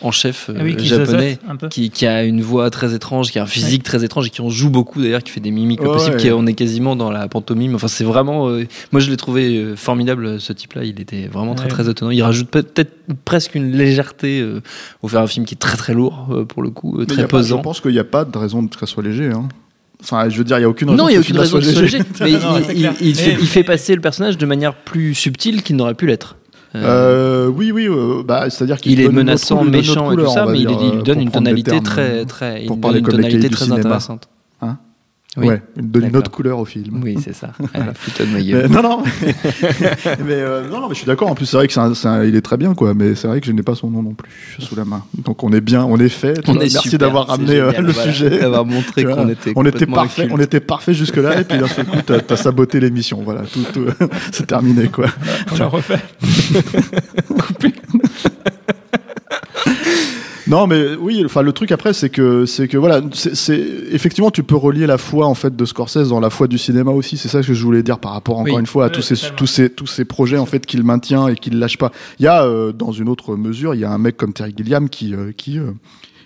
en 0.00 0.10
chef 0.10 0.50
ah 0.54 0.78
japonais, 0.78 1.38
qui, 1.70 1.90
qui, 1.90 2.06
a 2.06 2.24
une 2.24 2.42
voix 2.42 2.68
très 2.70 2.94
étrange, 2.94 3.32
qui 3.32 3.38
a 3.38 3.42
un 3.42 3.46
physique 3.46 3.82
très 3.82 4.04
étrange 4.04 4.26
et 4.26 4.30
qui 4.30 4.42
en 4.42 4.50
joue 4.50 4.70
beaucoup 4.70 5.00
d'ailleurs, 5.00 5.22
qui 5.22 5.30
fait 5.30 5.40
des 5.40 5.50
mimiques 5.50 5.80
oh, 5.82 5.92
possibles, 5.92 6.16
qui 6.18 6.30
on 6.30 6.46
est 6.46 6.54
quasiment 6.54 6.94
dans 6.94 7.10
la 7.10 7.26
pantomime. 7.26 7.74
Enfin 7.74 7.88
c'est 7.88 8.04
vraiment, 8.04 8.48
moi 8.92 9.00
je 9.00 9.10
l'ai 9.10 9.16
trouvé 9.16 9.74
formidable 9.76 10.40
ce 10.40 10.52
type-là. 10.52 10.84
Il 10.84 11.00
était 11.00 11.26
vraiment 11.26 11.54
très 11.54 11.68
très 11.68 11.88
étonnant. 11.88 12.10
Il 12.10 12.22
rajoute 12.22 12.48
peut-être 12.48 12.92
presque 13.24 13.54
une 13.54 13.72
légèreté 13.72 14.46
au 15.02 15.08
faire 15.08 15.20
un 15.20 15.26
film 15.26 15.46
qui 15.46 15.54
est 15.54 15.58
très 15.58 15.76
très 15.76 15.94
lourd 15.94 16.28
pour 16.48 16.62
le 16.62 16.70
coup, 16.70 17.04
très 17.06 17.26
pesant. 17.26 17.58
je 17.58 17.62
pense 17.62 17.80
qu'il 17.80 17.92
n'y 17.92 17.98
a 17.98 18.04
pas 18.04 18.24
de 18.24 18.38
raison 18.38 18.66
que 18.66 18.78
ça 18.78 18.86
soit 18.86 19.02
léger. 19.02 19.30
Hein. 19.30 19.48
Enfin, 20.04 20.28
je 20.28 20.36
veux 20.36 20.44
dire, 20.44 20.58
il 20.58 20.60
n'y 20.60 20.66
a 20.66 20.68
aucune 20.68 20.90
raison. 20.90 21.02
Non, 21.02 21.08
il 21.08 21.12
n'y 21.12 21.16
a 21.16 21.20
aucune 21.20 21.38
raison. 21.38 21.58
Mais 22.20 22.32
il, 23.00 23.14
fait, 23.46 23.64
passer 23.64 23.94
le 23.94 24.02
personnage 24.02 24.36
de 24.36 24.44
manière 24.44 24.74
plus 24.74 25.14
subtile 25.14 25.62
qu'il 25.62 25.76
n'aurait 25.76 25.94
pu 25.94 26.06
l'être. 26.06 26.36
Euh, 26.76 27.46
oui, 27.46 27.70
oui, 27.70 27.86
euh, 27.88 28.22
bah, 28.24 28.50
c'est-à-dire 28.50 28.78
qu'il 28.78 29.00
est 29.00 29.08
menaçant, 29.08 29.64
méchant 29.64 30.12
et 30.12 30.16
tout 30.16 30.28
ça, 30.28 30.44
mais 30.46 30.60
il, 30.60 31.02
donne 31.04 31.20
une 31.20 31.30
tonalité 31.30 31.80
très, 31.80 32.24
très, 32.26 32.64
pour 32.66 32.80
parler 32.80 32.98
une 32.98 33.06
tonalité 33.06 33.48
très 33.48 33.72
intéressante. 33.72 34.28
Oui, 35.36 35.48
ouais, 35.48 35.62
donne 35.76 36.04
une 36.04 36.16
autre 36.16 36.30
couleur 36.30 36.60
au 36.60 36.64
film. 36.64 37.00
Oui, 37.02 37.16
c'est 37.22 37.32
ça. 37.32 37.52
de 37.58 38.68
non, 38.68 38.82
non, 38.82 39.02
mais, 40.24 40.34
euh, 40.34 40.68
non, 40.68 40.80
non, 40.80 40.88
mais 40.88 40.94
je 40.94 40.98
suis 40.98 41.06
d'accord. 41.06 41.28
En 41.28 41.34
plus, 41.34 41.46
c'est 41.46 41.56
vrai 41.56 41.66
que 41.66 41.72
c'est 41.72 42.06
un, 42.06 42.24
il 42.24 42.36
est 42.36 42.40
très 42.40 42.56
bien, 42.56 42.74
quoi. 42.74 42.94
Mais 42.94 43.16
c'est 43.16 43.26
vrai 43.26 43.40
que 43.40 43.46
je 43.46 43.52
n'ai 43.52 43.62
pas 43.62 43.74
son 43.74 43.90
nom 43.90 44.02
non 44.02 44.14
plus 44.14 44.30
sous 44.60 44.76
la 44.76 44.84
main. 44.84 45.02
Donc 45.24 45.42
on 45.42 45.52
est 45.52 45.60
bien, 45.60 45.84
on 45.84 45.98
est 45.98 46.08
fait. 46.08 46.40
On 46.46 46.54
est 46.54 46.72
Merci 46.72 46.98
d'avoir 46.98 47.26
ramené 47.26 47.56
euh, 47.56 47.72
le 47.80 47.92
sujet, 47.92 48.38
d'avoir 48.38 48.64
montré 48.64 49.04
qu'on 49.04 49.28
était. 49.28 49.52
On 49.56 49.64
était 49.64 49.86
parfait, 49.86 50.28
on 50.30 50.38
était 50.38 50.60
parfait 50.60 50.94
jusque 50.94 51.16
là, 51.16 51.40
et 51.40 51.44
puis 51.44 51.58
d'un 51.58 51.68
seul 51.68 51.86
coup, 51.86 51.98
t'as 52.04 52.20
as 52.28 52.36
saboté 52.36 52.78
l'émission. 52.78 53.20
Voilà, 53.24 53.42
tout, 53.42 53.64
tout 53.72 53.86
c'est 54.32 54.46
terminé, 54.46 54.86
quoi. 54.88 55.06
On 55.52 55.56
l'a 55.56 55.66
refait. 55.66 56.00
Coupé. 57.28 57.72
Non, 60.46 60.66
mais 60.66 60.94
oui, 60.96 61.22
enfin 61.24 61.42
le 61.42 61.52
truc 61.52 61.72
après, 61.72 61.92
c'est 61.94 62.10
que 62.10 62.44
c'est 62.44 62.68
que 62.68 62.76
voilà, 62.76 63.00
c'est 63.12 63.58
effectivement 63.90 64.30
tu 64.30 64.42
peux 64.42 64.56
relier 64.56 64.86
la 64.86 64.98
foi 64.98 65.26
en 65.26 65.34
fait 65.34 65.56
de 65.56 65.64
Scorsese 65.64 66.08
dans 66.08 66.20
la 66.20 66.30
foi 66.30 66.48
du 66.48 66.58
cinéma 66.58 66.90
aussi. 66.90 67.16
C'est 67.16 67.28
ça 67.28 67.40
que 67.40 67.54
je 67.54 67.64
voulais 67.64 67.82
dire 67.82 67.98
par 67.98 68.12
rapport 68.12 68.38
encore 68.38 68.58
une 68.58 68.66
fois 68.66 68.86
à 68.86 68.90
tous 68.90 69.02
ces 69.02 69.16
tous 69.36 69.46
ces 69.46 69.70
tous 69.70 69.86
ces 69.86 70.04
projets 70.04 70.36
en 70.36 70.46
fait 70.46 70.66
qu'il 70.66 70.82
maintient 70.84 71.28
et 71.28 71.36
qu'il 71.36 71.58
lâche 71.58 71.78
pas. 71.78 71.92
Il 72.18 72.24
y 72.24 72.28
a 72.28 72.44
euh, 72.44 72.72
dans 72.72 72.92
une 72.92 73.08
autre 73.08 73.36
mesure, 73.36 73.74
il 73.74 73.80
y 73.80 73.84
a 73.84 73.90
un 73.90 73.98
mec 73.98 74.16
comme 74.16 74.32
Terry 74.32 74.52
Gilliam 74.56 74.88
qui 74.88 75.14
euh, 75.14 75.32
qui 75.34 75.58
euh, 75.58 75.72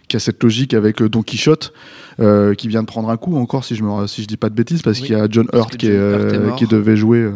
qui 0.09 0.17
a 0.17 0.21
cette 0.21 0.43
logique 0.43 0.75
avec 0.75 1.03
Don 1.03 1.21
Quichotte, 1.21 1.75
qui 2.17 2.69
vient 2.69 2.81
de 2.81 2.87
prendre 2.87 3.11
un 3.11 3.19
coup 3.19 3.37
encore, 3.37 3.63
si 3.63 3.75
je 3.75 3.85
me, 3.85 4.07
si 4.07 4.23
je 4.23 4.27
dis 4.27 4.39
pas 4.39 4.49
de 4.49 4.55
bêtises, 4.55 4.81
parce 4.81 5.01
qu'il 5.01 5.11
y 5.11 5.21
a 5.21 5.29
John 5.31 5.47
Hurt 5.53 5.77
qui, 5.77 5.89
est, 5.89 6.57
qui 6.57 6.67
devait 6.67 6.97
jouer 6.97 7.31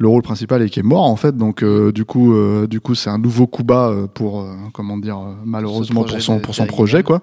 le 0.00 0.08
rôle 0.08 0.22
principal 0.22 0.62
et 0.62 0.70
qui 0.70 0.80
est 0.80 0.84
mort 0.84 1.04
en 1.04 1.16
fait. 1.16 1.36
Donc 1.36 1.62
euh, 1.62 1.92
du 1.92 2.04
coup, 2.04 2.34
euh, 2.34 2.66
du 2.66 2.80
coup, 2.80 2.94
c'est 2.94 3.10
un 3.10 3.18
nouveau 3.18 3.46
coup 3.46 3.62
bas 3.62 3.90
euh, 3.90 4.06
pour 4.06 4.46
comment 4.72 4.96
dire 4.96 5.18
malheureusement 5.44 6.04
pour 6.04 6.20
son 6.20 6.40
pour 6.40 6.54
son 6.54 6.66
projet 6.66 7.02
quoi. 7.02 7.20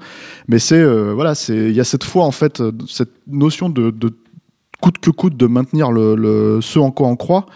Mais 0.47 0.59
c'est 0.59 0.83
voilà, 1.13 1.35
c'est 1.35 1.55
il 1.55 1.75
y 1.75 1.81
a 1.81 1.83
cette 1.83 2.03
fois 2.03 2.23
en 2.23 2.31
fait 2.31 2.61
cette 2.87 3.11
notion 3.27 3.69
de, 3.69 3.89
de 3.89 4.15
coûte 4.79 4.99
que 4.99 5.09
coûte 5.09 5.35
de 5.35 5.47
maintenir 5.47 5.91
le, 5.91 6.15
le 6.15 6.59
ce 6.61 6.79
en 6.79 6.91
quoi 6.91 7.07
on 7.07 7.15
croit. 7.15 7.47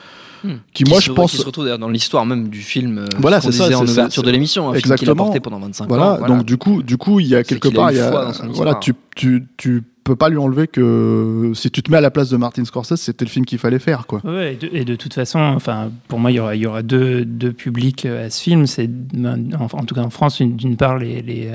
Hmm. 0.44 0.56
Qui, 0.74 0.86
moi 0.86 1.00
je 1.00 1.12
pense 1.12 1.34
qui 1.34 1.38
se 1.38 1.46
retrouve 1.46 1.66
d'ailleurs 1.66 1.78
dans 1.78 1.88
l'histoire 1.88 2.26
même 2.26 2.48
du 2.48 2.62
film 2.62 3.06
voilà 3.20 3.42
c'est 3.42 3.52
ça 3.52 3.68
en 3.78 3.84
ouverture 3.84 4.24
de 4.24 4.32
l'émission 4.32 4.72
un 4.72 4.74
film 4.74 4.92
a 4.92 5.14
porté 5.16 5.40
pendant 5.40 5.60
25 5.60 5.84
ans 5.84 5.88
voilà 5.88 6.18
donc 6.28 6.46
du 6.46 6.58
coup 6.58 6.82
du 6.82 6.98
coup 6.98 7.20
il 7.20 7.28
y 7.28 7.36
a 7.36 7.44
quelque 7.44 7.68
part 7.68 7.92
il 7.92 7.98
y 7.98 8.00
a, 8.00 8.32
voilà 8.56 8.74
tu, 8.74 8.96
tu, 9.16 9.48
tu 9.56 9.84
peux 10.04 10.16
pas 10.16 10.30
lui 10.30 10.38
enlever 10.38 10.68
que 10.68 11.52
si 11.54 11.72
tu 11.72 11.84
te 11.84 11.92
mets 11.92 11.98
à 11.98 12.02
la 12.02 12.12
place 12.12 12.30
de 12.30 12.38
Martin 12.38 12.66
Scorsese, 12.66 12.96
c'était 12.96 13.26
le 13.26 13.30
film 13.30 13.46
qu'il 13.46 13.60
fallait 13.60 13.80
faire, 13.80 14.08
quoi. 14.08 14.22
Ouais, 14.24 14.58
et, 14.72 14.86
de, 14.86 14.96
toute 14.96 15.14
façon, 15.14 15.40
enfin, 15.40 15.92
pour 16.08 16.20
moi, 16.20 16.32
il 16.32 16.36
y 16.36 16.40
aura, 16.40 16.56
il 16.56 16.62
y 16.62 16.68
aura 16.68 16.84
deux, 16.84 17.26
deux 17.26 17.54
publics 17.54 18.06
à 18.06 18.30
ce 18.30 18.42
film. 18.42 18.68
C'est 18.68 18.90
en, 19.16 19.68
en, 19.72 19.86
tout 19.86 19.96
cas 19.96 20.02
en 20.02 20.10
France, 20.10 20.42
d'une 20.42 20.78
part 20.78 20.98
les, 20.98 21.22
les 21.22 21.50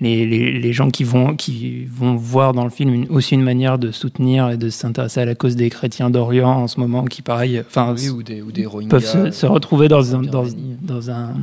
les, 0.00 0.24
les, 0.58 0.72
gens 0.72 0.90
qui 0.90 1.04
vont, 1.04 1.34
qui 1.34 1.84
vont 1.84 2.14
voir 2.14 2.52
dans 2.52 2.64
le 2.64 2.70
film 2.70 3.06
aussi 3.10 3.34
une 3.34 3.42
manière 3.42 3.78
de 3.78 3.90
soutenir 3.90 4.50
et 4.50 4.56
de 4.56 4.70
s'intéresser 4.70 5.20
à 5.20 5.24
la 5.24 5.34
cause 5.34 5.56
des 5.56 5.68
chrétiens 5.68 6.10
d'Orient 6.10 6.50
en 6.50 6.68
ce 6.68 6.78
moment, 6.80 7.04
qui 7.04 7.22
pareil, 7.22 7.60
enfin, 7.60 7.94
ou 8.14 8.22
des, 8.22 8.40
ou 8.40 8.52
des 8.52 8.66
peuvent 8.88 9.04
se, 9.04 9.30
se, 9.30 9.46
retrouver 9.46 9.88
dans, 9.88 10.02
dans, 10.22 10.46
dans 10.80 11.10
un 11.10 11.34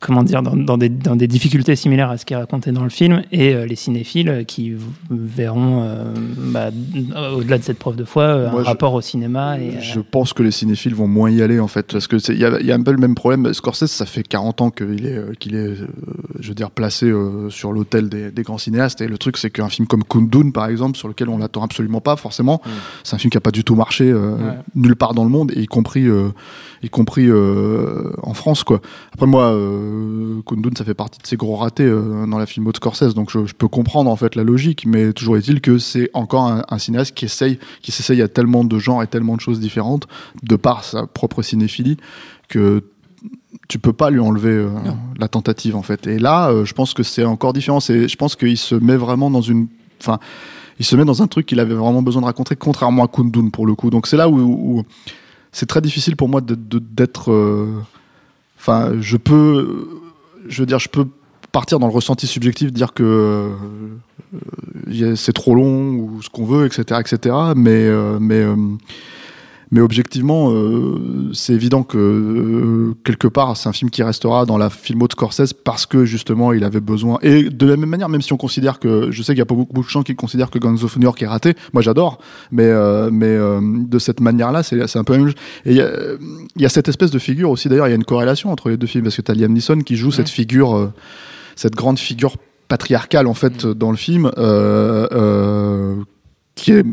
comment 0.00 0.22
dire, 0.22 0.42
dans, 0.42 0.56
dans, 0.56 0.78
des, 0.78 0.88
dans, 0.88 1.14
des, 1.14 1.28
difficultés 1.28 1.76
similaires 1.76 2.10
à 2.10 2.16
ce 2.16 2.24
qui 2.24 2.32
est 2.32 2.36
raconté 2.36 2.72
dans 2.72 2.82
le 2.82 2.90
film, 2.90 3.22
et 3.30 3.54
euh, 3.54 3.66
les 3.66 3.76
cinéphiles 3.76 4.44
qui 4.48 4.74
verront, 5.10 5.82
euh, 5.84 6.04
bah, 6.36 6.70
au-delà 7.34 7.58
de 7.58 7.62
cette 7.62 7.78
preuve 7.78 7.96
de 7.96 8.04
foi, 8.04 8.22
euh, 8.22 8.48
un 8.48 8.62
rapport 8.62 8.94
au 8.94 9.02
cinéma. 9.02 9.58
Et, 9.60 9.80
je 9.80 10.00
pense 10.00 10.32
que 10.32 10.42
les 10.42 10.50
cinéphiles 10.50 10.94
vont 10.94 11.06
moins 11.06 11.30
y 11.30 11.42
aller, 11.42 11.60
en 11.60 11.68
fait, 11.68 11.92
parce 11.92 12.08
qu'il 12.08 12.38
y 12.38 12.44
a, 12.44 12.60
y 12.60 12.72
a 12.72 12.74
un 12.74 12.82
peu 12.82 12.92
le 12.92 12.98
même 12.98 13.14
problème. 13.14 13.52
Scorsese, 13.52 13.90
ça 13.90 14.06
fait 14.06 14.22
40 14.22 14.62
ans 14.62 14.70
qu'il 14.70 15.06
est, 15.06 15.38
qu'il 15.38 15.54
est 15.54 15.74
je 16.40 16.48
veux 16.48 16.54
dire, 16.54 16.70
placé 16.70 17.12
sur 17.50 17.72
l'autel 17.72 18.08
des, 18.08 18.30
des, 18.30 18.42
grands 18.42 18.58
cinéastes, 18.58 19.02
et 19.02 19.06
le 19.06 19.18
truc, 19.18 19.36
c'est 19.36 19.50
qu'un 19.50 19.68
film 19.68 19.86
comme 19.86 20.02
Kundun, 20.02 20.50
par 20.50 20.66
exemple, 20.66 20.96
sur 20.96 21.08
lequel 21.08 21.28
on 21.28 21.36
l'attend 21.36 21.62
absolument 21.62 22.00
pas, 22.00 22.16
forcément, 22.16 22.62
mm. 22.64 22.70
c'est 23.04 23.14
un 23.16 23.18
film 23.18 23.30
qui 23.30 23.36
n'a 23.36 23.42
pas 23.42 23.50
du 23.50 23.64
tout 23.64 23.74
marché 23.74 24.12
nulle 24.74 24.96
part 24.96 25.12
dans 25.12 25.24
le 25.24 25.30
monde, 25.30 25.52
y 25.54 25.66
compris, 25.66 26.06
y 26.82 26.88
compris 26.88 27.30
en 27.30 28.34
France, 28.34 28.64
quoi. 28.64 28.80
Après, 29.12 29.26
moi, 29.26 29.54
euh, 29.90 30.42
Kundun, 30.46 30.70
ça 30.76 30.84
fait 30.84 30.94
partie 30.94 31.18
de 31.20 31.26
ses 31.26 31.36
gros 31.36 31.56
ratés 31.56 31.84
euh, 31.84 32.26
dans 32.26 32.38
la 32.38 32.46
film 32.46 32.70
de 32.70 32.76
Scorsese, 32.76 33.14
donc 33.14 33.30
je, 33.30 33.52
peux 33.54 33.68
comprendre 33.68 34.10
en 34.10 34.16
fait 34.16 34.34
la 34.34 34.44
logique, 34.44 34.86
mais 34.86 35.12
toujours 35.12 35.36
est-il 35.36 35.60
que 35.60 35.78
c'est 35.78 36.10
encore 36.14 36.62
un, 36.68 36.78
cinéaste 36.78 37.14
qui 37.14 37.26
essaye, 37.26 37.58
qui 37.82 37.92
s'essaye 37.92 38.22
à 38.22 38.28
tellement 38.28 38.64
de 38.64 38.78
genres 38.78 39.02
et 39.02 39.06
tellement 39.06 39.36
de 39.36 39.40
choses 39.40 39.60
différentes, 39.60 40.06
de 40.42 40.56
par 40.56 40.84
sa 40.84 41.06
propre 41.06 41.42
cinéphilie, 41.42 41.96
que 42.48 42.84
tu 43.68 43.78
peux 43.78 43.92
pas 43.92 44.10
lui 44.10 44.20
enlever 44.20 44.50
euh, 44.50 44.68
la 45.18 45.28
tentative 45.28 45.76
en 45.76 45.82
fait. 45.82 46.06
Et 46.06 46.18
là, 46.18 46.52
je 46.64 46.72
pense 46.72 46.94
que 46.94 47.02
c'est 47.02 47.24
encore 47.24 47.52
différent. 47.52 47.80
C'est, 47.80 48.08
je 48.08 48.16
pense 48.16 48.36
qu'il 48.36 48.56
se 48.56 48.74
met 48.74 48.96
vraiment 48.96 49.30
dans 49.30 49.42
une, 49.42 49.68
enfin, 50.00 50.18
il 50.78 50.84
se 50.84 50.96
met 50.96 51.04
dans 51.04 51.22
un 51.22 51.26
truc 51.26 51.46
qu'il 51.46 51.60
avait 51.60 51.74
vraiment 51.74 52.02
besoin 52.02 52.22
de 52.22 52.26
raconter, 52.26 52.56
contrairement 52.56 53.04
à 53.04 53.08
Kundun 53.08 53.50
pour 53.50 53.66
le 53.66 53.74
coup. 53.74 53.90
Donc 53.90 54.06
c'est 54.06 54.16
là 54.16 54.28
où, 54.28 54.84
c'est 55.52 55.66
très 55.66 55.80
difficile 55.80 56.16
pour 56.16 56.28
moi 56.28 56.40
d'être 56.40 57.32
Enfin, 58.60 58.92
je 59.00 59.16
peux, 59.16 59.88
je 60.46 60.60
veux 60.60 60.66
dire, 60.66 60.78
je 60.78 60.90
peux 60.90 61.06
partir 61.50 61.78
dans 61.78 61.86
le 61.86 61.92
ressenti 61.94 62.26
subjectif, 62.26 62.72
dire 62.72 62.92
que 62.92 63.50
c'est 65.16 65.32
trop 65.32 65.54
long 65.54 65.94
ou 65.94 66.20
ce 66.22 66.28
qu'on 66.28 66.44
veut, 66.44 66.66
etc., 66.66 67.00
etc. 67.00 67.34
Mais, 67.56 67.88
mais 68.20 68.44
mais 69.72 69.80
objectivement, 69.80 70.50
euh, 70.50 71.30
c'est 71.32 71.52
évident 71.52 71.84
que 71.84 71.96
euh, 71.96 72.94
quelque 73.04 73.28
part, 73.28 73.56
c'est 73.56 73.68
un 73.68 73.72
film 73.72 73.88
qui 73.90 74.02
restera 74.02 74.44
dans 74.44 74.58
la 74.58 74.68
filmo 74.68 75.06
de 75.06 75.12
Scorsese 75.12 75.52
parce 75.52 75.86
que 75.86 76.04
justement, 76.04 76.52
il 76.52 76.64
avait 76.64 76.80
besoin. 76.80 77.18
Et 77.22 77.44
de 77.44 77.66
la 77.66 77.76
même 77.76 77.88
manière, 77.88 78.08
même 78.08 78.20
si 78.22 78.32
on 78.32 78.36
considère 78.36 78.80
que, 78.80 79.12
je 79.12 79.22
sais 79.22 79.32
qu'il 79.32 79.38
y 79.38 79.42
a 79.42 79.46
pas 79.46 79.54
beaucoup, 79.54 79.80
de 79.80 79.88
gens 79.88 80.02
qui 80.02 80.16
considèrent 80.16 80.50
que 80.50 80.58
Guns 80.58 80.82
of 80.82 80.96
New 80.96 81.04
York 81.04 81.22
est 81.22 81.26
raté. 81.26 81.54
Moi, 81.72 81.82
j'adore, 81.82 82.18
mais 82.50 82.64
euh, 82.64 83.10
mais 83.12 83.38
de 83.86 83.98
cette 84.00 84.20
manière-là, 84.20 84.64
c'est 84.64 84.88
c'est 84.88 84.98
un 84.98 85.04
peu. 85.04 85.14
Et 85.20 85.32
il 85.66 85.76
y 85.76 85.80
a, 85.80 85.90
y 86.56 86.64
a 86.64 86.68
cette 86.68 86.88
espèce 86.88 87.12
de 87.12 87.18
figure 87.20 87.50
aussi. 87.50 87.68
D'ailleurs, 87.68 87.86
il 87.86 87.90
y 87.90 87.94
a 87.94 87.96
une 87.96 88.04
corrélation 88.04 88.50
entre 88.50 88.70
les 88.70 88.76
deux 88.76 88.88
films 88.88 89.04
parce 89.04 89.16
que 89.16 89.30
as 89.30 89.34
Liam 89.34 89.52
Neeson 89.52 89.80
qui 89.80 89.94
joue 89.96 90.10
cette 90.10 90.28
figure, 90.28 90.90
cette 91.54 91.76
grande 91.76 91.98
figure 91.98 92.34
patriarcale 92.66 93.28
en 93.28 93.34
fait 93.34 93.66
dans 93.66 93.92
le 93.92 93.96
film, 93.96 94.30
qui 96.56 96.72
est 96.72 96.84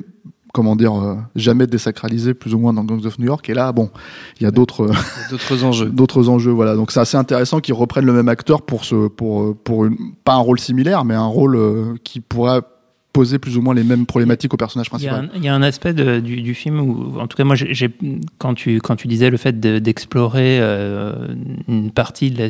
comment 0.58 0.76
dire, 0.76 0.96
euh, 0.96 1.14
jamais 1.36 1.68
désacralisé 1.68 2.34
plus 2.34 2.56
ou 2.56 2.58
moins 2.58 2.74
dans 2.74 2.84
Gangs 2.84 3.06
of 3.06 3.20
New 3.20 3.28
York. 3.28 3.48
Et 3.48 3.54
là, 3.54 3.72
bon, 3.72 3.92
il 4.40 4.44
y 4.44 4.48
a 4.48 4.52
d'autres 4.52 4.90
d'autres 5.30 5.64
enjeux. 5.64 5.86
d'autres 5.92 6.30
enjeux, 6.30 6.52
voilà. 6.52 6.76
Donc 6.76 6.92
c'est 6.92 7.00
assez 7.00 7.16
intéressant 7.16 7.60
qu'ils 7.60 7.76
reprennent 7.76 8.08
le 8.08 8.14
même 8.14 8.28
acteur 8.28 8.64
pour 8.64 8.84
ce, 8.84 9.08
pour, 9.08 9.56
pour 9.56 9.86
une, 9.86 9.98
pas 10.24 10.34
un 10.34 10.40
rôle 10.40 10.60
similaire, 10.60 11.06
mais 11.06 11.14
un 11.14 11.28
rôle 11.28 11.58
euh, 11.58 11.94
qui 12.04 12.22
pourrait 12.22 12.62
poser 13.14 13.38
plus 13.38 13.56
ou 13.56 13.62
moins 13.62 13.76
les 13.76 13.84
mêmes 13.84 14.08
problématiques 14.08 14.54
au 14.56 14.58
personnage 14.58 14.90
principal. 14.90 15.30
Il 15.36 15.44
y 15.44 15.48
a 15.48 15.54
un, 15.54 15.62
aspect 15.62 15.94
du, 15.94 16.42
du, 16.42 16.54
film 16.54 16.80
où, 16.80 17.20
en 17.20 17.28
tout 17.28 17.38
cas, 17.38 17.44
moi, 17.44 17.56
j'ai, 17.56 17.90
quand, 18.40 18.54
tu, 18.54 18.80
quand 18.80 18.96
tu 18.96 19.08
disais 19.08 19.30
le 19.30 19.38
fait 19.38 19.60
d'explorer 19.60 20.60
euh, 20.60 21.28
une 21.68 21.90
partie 21.90 22.32
de 22.32 22.50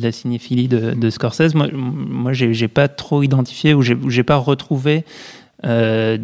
la, 0.00 0.12
cinéphilie 0.12 0.68
de, 0.68 0.94
de, 0.94 1.10
Scorsese, 1.10 1.54
moi, 1.54 1.66
moi 1.72 2.32
j'ai, 2.32 2.68
pas 2.68 2.86
trop 2.86 3.22
identifié 3.24 3.74
ou 3.74 3.82
j'ai, 3.82 3.96
j'ai 4.08 4.22
pas 4.22 4.36
retrouvé 4.36 5.04
euh, 5.64 6.18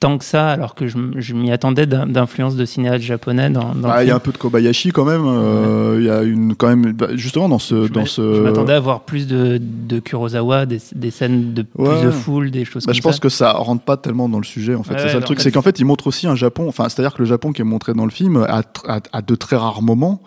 tant 0.00 0.18
que 0.18 0.24
ça, 0.24 0.50
alors 0.50 0.74
que 0.74 0.86
je, 0.86 1.34
m'y 1.34 1.50
attendais 1.50 1.86
d'influence 1.86 2.56
de 2.56 2.64
cinéaste 2.66 3.02
japonais 3.02 3.48
dans. 3.48 3.72
Ah, 3.84 4.04
il 4.04 4.08
y 4.08 4.10
a 4.10 4.14
un 4.14 4.20
peu 4.20 4.32
de 4.32 4.36
Kobayashi 4.36 4.92
quand 4.92 5.06
même. 5.06 5.24
Euh, 5.24 5.96
il 5.98 6.04
y 6.04 6.10
a 6.10 6.22
une 6.22 6.54
quand 6.54 6.68
même 6.68 6.92
bah, 6.92 7.08
justement 7.14 7.48
dans 7.48 7.58
ce 7.58 7.86
je 7.86 7.92
dans 7.92 8.04
ce. 8.04 8.34
Je 8.34 8.40
m'attendais 8.42 8.74
à 8.74 8.80
voir 8.80 9.00
plus 9.00 9.26
de, 9.26 9.58
de 9.60 9.98
Kurosawa, 9.98 10.66
des, 10.66 10.80
des, 10.94 11.10
scènes 11.10 11.54
de 11.54 11.62
plus 11.62 12.02
de 12.04 12.10
foule, 12.10 12.50
des 12.50 12.64
choses 12.66 12.84
bah, 12.84 12.92
comme 12.92 12.94
ça. 12.94 12.98
Je 12.98 13.02
pense 13.02 13.20
que 13.20 13.30
ça 13.30 13.52
rentre 13.52 13.82
pas 13.82 13.96
tellement 13.96 14.28
dans 14.28 14.38
le 14.38 14.44
sujet 14.44 14.74
en 14.74 14.82
fait. 14.82 14.94
c'est 14.98 15.08
ça 15.08 15.14
le 15.14 15.24
truc, 15.24 15.40
c'est 15.40 15.50
qu'en 15.50 15.62
fait 15.62 15.78
il 15.80 15.84
montre 15.86 16.06
aussi 16.06 16.26
un 16.26 16.36
Japon. 16.36 16.66
Enfin, 16.68 16.88
c'est-à-dire 16.88 17.14
que 17.14 17.20
le 17.22 17.26
Japon 17.26 17.52
qui 17.52 17.62
est 17.62 17.64
montré 17.64 17.94
dans 17.94 18.04
le 18.04 18.10
film 18.10 18.44
à, 18.48 18.62
à, 18.86 19.22
de 19.22 19.34
très 19.34 19.56
rares 19.56 19.82
moments. 19.82 20.22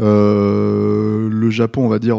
Euh, 0.00 1.28
le 1.30 1.50
Japon, 1.50 1.84
on 1.84 1.88
va 1.88 2.00
dire. 2.00 2.16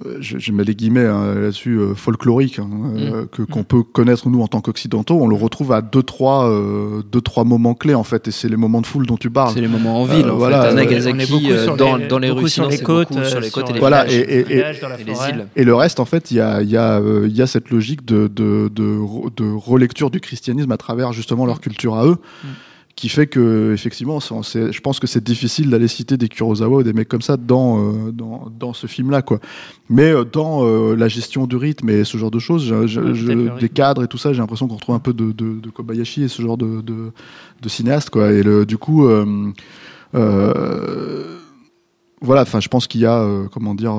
Euh, 0.00 0.12
euh, 0.12 0.16
je, 0.20 0.52
mets 0.52 0.64
les 0.64 0.74
guillemets 0.74 1.04
hein, 1.04 1.34
là-dessus, 1.34 1.76
euh, 1.76 1.94
folklorique, 1.94 2.58
hein, 2.58 2.68
euh, 2.96 3.22
mm. 3.22 3.26
que 3.28 3.42
qu'on 3.42 3.62
peut 3.62 3.82
connaître 3.82 4.28
nous 4.30 4.40
en 4.40 4.46
tant 4.48 4.62
qu'occidentaux, 4.62 5.18
on 5.20 5.26
le 5.26 5.36
retrouve 5.36 5.72
à 5.72 5.82
deux 5.82 6.02
trois 6.02 6.50
deux 7.10 7.20
trois 7.20 7.44
moments 7.44 7.74
clés 7.74 7.94
en 7.94 8.04
fait, 8.04 8.28
et 8.28 8.30
c'est 8.30 8.48
les 8.48 8.56
moments 8.56 8.80
de 8.80 8.86
foule 8.86 9.06
dont 9.06 9.18
tu 9.18 9.30
parles. 9.30 9.52
C'est 9.52 9.60
les 9.60 9.68
moments 9.68 10.00
en 10.00 10.04
ville. 10.04 10.26
voilà, 10.26 10.62
fait. 10.62 10.68
À 10.68 10.72
Nagasaki, 10.72 11.48
dans, 11.76 11.96
les, 11.96 12.06
dans 12.06 12.18
les 12.18 12.30
rues, 12.30 12.48
sur 12.48 12.68
les 12.68 12.78
côtes, 12.78 13.12
sur 13.24 13.40
les 13.40 13.50
côtes 13.50 13.68
et 13.68 13.74
les 13.74 13.80
voilà, 13.80 14.10
et, 14.10 14.16
et, 14.16 14.40
et, 14.40 14.62
les 15.04 15.28
îles. 15.28 15.46
Et 15.56 15.64
le 15.64 15.74
reste, 15.74 16.00
en 16.00 16.06
fait, 16.06 16.30
il 16.30 16.38
y 16.38 16.40
a 16.40 16.62
il 16.62 16.70
y 16.70 16.76
a 16.76 17.00
il 17.24 17.36
y 17.36 17.42
a 17.42 17.46
cette 17.46 17.70
logique 17.70 18.04
de 18.06 18.28
de, 18.28 18.70
de 18.74 18.98
de 19.36 19.52
relecture 19.52 20.10
du 20.10 20.20
christianisme 20.20 20.72
à 20.72 20.78
travers 20.78 21.12
justement 21.12 21.44
leur 21.44 21.60
culture 21.60 21.96
à 21.96 22.06
eux. 22.06 22.16
Mm 22.44 22.48
qui 22.94 23.08
fait 23.08 23.26
que 23.26 23.72
effectivement, 23.72 24.20
je 24.20 24.80
pense 24.80 25.00
que 25.00 25.06
c'est 25.06 25.24
difficile 25.24 25.70
d'aller 25.70 25.88
citer 25.88 26.16
des 26.16 26.28
Kurosawa 26.28 26.78
ou 26.78 26.82
des 26.82 26.92
mecs 26.92 27.08
comme 27.08 27.22
ça 27.22 27.36
dans 27.36 27.78
euh, 27.78 28.12
dans, 28.12 28.50
dans, 28.58 28.74
ce 28.74 28.86
film-là, 28.86 29.22
quoi. 29.22 29.38
Mais 29.88 30.12
euh, 30.12 30.24
dans 30.24 30.64
euh, 30.64 30.94
la 30.94 31.08
gestion 31.08 31.46
du 31.46 31.56
rythme 31.56 31.88
et 31.88 32.04
ce 32.04 32.18
genre 32.18 32.30
de 32.30 32.38
choses, 32.38 32.64
je, 32.86 33.58
des 33.58 33.68
cadres 33.68 34.04
et 34.04 34.08
tout 34.08 34.18
ça, 34.18 34.32
j'ai 34.32 34.40
l'impression 34.40 34.68
qu'on 34.68 34.74
retrouve 34.76 34.94
un 34.94 35.00
peu 35.00 35.14
de, 35.14 35.32
de, 35.32 35.58
de, 35.60 35.70
Kobayashi 35.70 36.24
et 36.24 36.28
ce 36.28 36.42
genre 36.42 36.58
de, 36.58 36.80
de, 36.82 37.12
de 37.62 37.68
cinéaste, 37.68 38.10
quoi. 38.10 38.30
Et 38.30 38.42
le, 38.42 38.66
du 38.66 38.76
coup. 38.76 39.08
voilà, 42.20 42.42
enfin, 42.42 42.60
je 42.60 42.68
pense 42.68 42.86
qu'il 42.86 43.00
y 43.00 43.06
a, 43.06 43.26
comment 43.52 43.74
dire, 43.74 43.94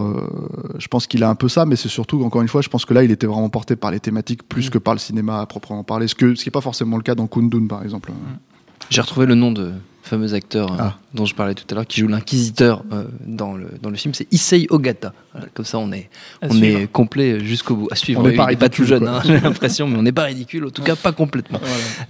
je 0.78 0.88
pense 0.88 1.08
qu'il 1.08 1.24
a 1.24 1.30
un 1.30 1.36
peu 1.36 1.50
ça, 1.50 1.66
mais 1.66 1.76
c'est 1.76 1.90
surtout, 1.90 2.24
encore 2.24 2.44
une 2.44 2.48
fois, 2.48 2.62
je 2.62 2.70
pense 2.70 2.86
que 2.86 2.94
là, 2.94 3.04
il 3.04 3.12
était 3.12 3.28
vraiment 3.28 3.50
porté 3.50 3.76
par 3.76 3.90
les 3.90 4.00
thématiques 4.00 4.44
plus 4.48 4.68
mm. 4.68 4.70
que 4.70 4.78
par 4.78 4.94
le 4.94 5.00
cinéma 5.00 5.42
à 5.42 5.46
proprement 5.48 5.84
parler, 5.84 6.08
ce, 6.08 6.16
que, 6.16 6.36
ce 6.36 6.44
qui 6.44 6.50
n'est 6.50 6.54
pas 6.54 6.62
forcément 6.62 6.96
le 6.98 7.04
cas 7.04 7.16
dans 7.16 7.28
Kundun, 7.28 7.66
par 7.68 7.84
exemple. 7.84 8.12
Mm. 8.12 8.53
J'ai 8.90 9.02
retrouvé 9.02 9.26
le 9.26 9.36
nom 9.36 9.52
de 9.52 9.74
fameux 10.04 10.34
acteur 10.34 10.72
euh, 10.72 10.78
ah. 10.80 10.98
dont 11.14 11.26
je 11.26 11.34
parlais 11.34 11.56
tout 11.56 11.64
à 11.72 11.76
l'heure, 11.76 11.88
qui 11.88 12.02
joue 12.02 12.08
l'inquisiteur 12.08 12.84
euh, 12.92 13.06
dans, 13.26 13.54
le, 13.54 13.68
dans 13.82 13.90
le 13.90 13.96
film, 13.96 14.14
c'est 14.14 14.28
Issei 14.32 14.68
Ogata. 14.70 15.14
comme 15.54 15.66
ça, 15.66 15.80
on 15.80 15.92
est, 15.92 16.10
on 16.42 16.62
est 16.62 16.92
complet 16.92 17.40
jusqu'au 17.40 17.76
bout. 17.76 17.88
À 17.90 17.96
suivre. 17.96 18.22
On 18.22 18.28
n'est 18.28 18.36
pas, 18.36 18.48
pas, 18.56 18.70
tout 18.70 18.84
jeune, 18.84 19.08
hein, 19.08 19.22
j'ai 19.26 19.40
l'impression, 19.40 19.88
mais 19.88 19.98
on 19.98 20.04
n'est 20.04 20.12
pas 20.12 20.24
ridicule, 20.24 20.66
en 20.66 20.70
tout 20.70 20.84
cas 20.84 20.96
pas 20.96 21.14
complètement. 21.14 21.60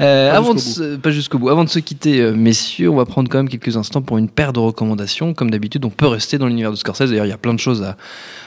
Euh, 0.01 0.31
pas 0.31 0.37
avant 0.37 0.53
jusqu'au 0.53 0.97
pas 0.97 1.11
jusqu'au 1.11 1.39
bout. 1.39 1.49
Avant 1.49 1.63
de 1.63 1.69
se 1.69 1.79
quitter, 1.79 2.31
messieurs, 2.31 2.89
on 2.89 2.95
va 2.95 3.05
prendre 3.05 3.29
quand 3.29 3.37
même 3.37 3.49
quelques 3.49 3.77
instants 3.77 4.01
pour 4.01 4.17
une 4.17 4.29
paire 4.29 4.53
de 4.53 4.59
recommandations. 4.59 5.33
Comme 5.33 5.51
d'habitude, 5.51 5.85
on 5.85 5.89
peut 5.89 6.07
rester 6.07 6.37
dans 6.37 6.47
l'univers 6.47 6.71
de 6.71 6.75
Scorsese. 6.75 7.09
D'ailleurs, 7.09 7.25
il 7.25 7.29
y 7.29 7.33
a 7.33 7.37
plein 7.37 7.53
de 7.53 7.59
choses 7.59 7.83
à, 7.83 7.95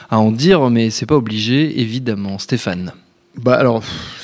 à 0.09 0.19
en 0.19 0.31
dire, 0.31 0.69
mais 0.69 0.89
c'est 0.89 1.05
pas 1.05 1.15
obligé, 1.15 1.79
évidemment. 1.79 2.37
Stéphane. 2.37 2.91
Bah 3.43 3.53
alors, 3.53 3.83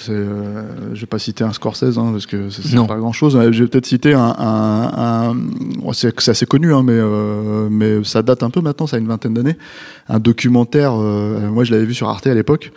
euh, 0.10 0.64
je 0.94 1.02
vais 1.02 1.06
pas 1.06 1.20
citer 1.20 1.44
un 1.44 1.54
Scorsese 1.54 1.98
hein, 1.98 2.10
parce 2.12 2.26
que 2.26 2.50
c'est 2.50 2.76
pas 2.88 2.98
grand 2.98 3.14
chose. 3.14 3.40
Je 3.52 3.64
vais 3.64 3.70
peut-être 3.70 3.86
citer 3.86 4.14
un, 4.14 4.36
un, 4.38 5.32
un 5.32 5.94
c'est 5.94 6.30
assez 6.30 6.46
connu, 6.48 6.74
hein, 6.74 6.82
mais 6.84 6.94
euh, 6.94 7.68
mais 7.70 8.04
ça 8.04 8.24
date 8.24 8.42
un 8.42 8.50
peu 8.50 8.62
maintenant, 8.62 8.88
ça 8.88 8.98
a 8.98 9.00
une 9.00 9.08
vingtaine 9.08 9.36
d'années. 9.36 9.58
Un 10.10 10.20
documentaire, 10.20 10.94
euh, 10.96 11.48
moi 11.50 11.64
je 11.64 11.72
l'avais 11.72 11.86
vu 11.86 11.94
sur 11.94 12.10
Arte 12.10 12.26
à 12.26 12.34
l'époque, 12.34 12.72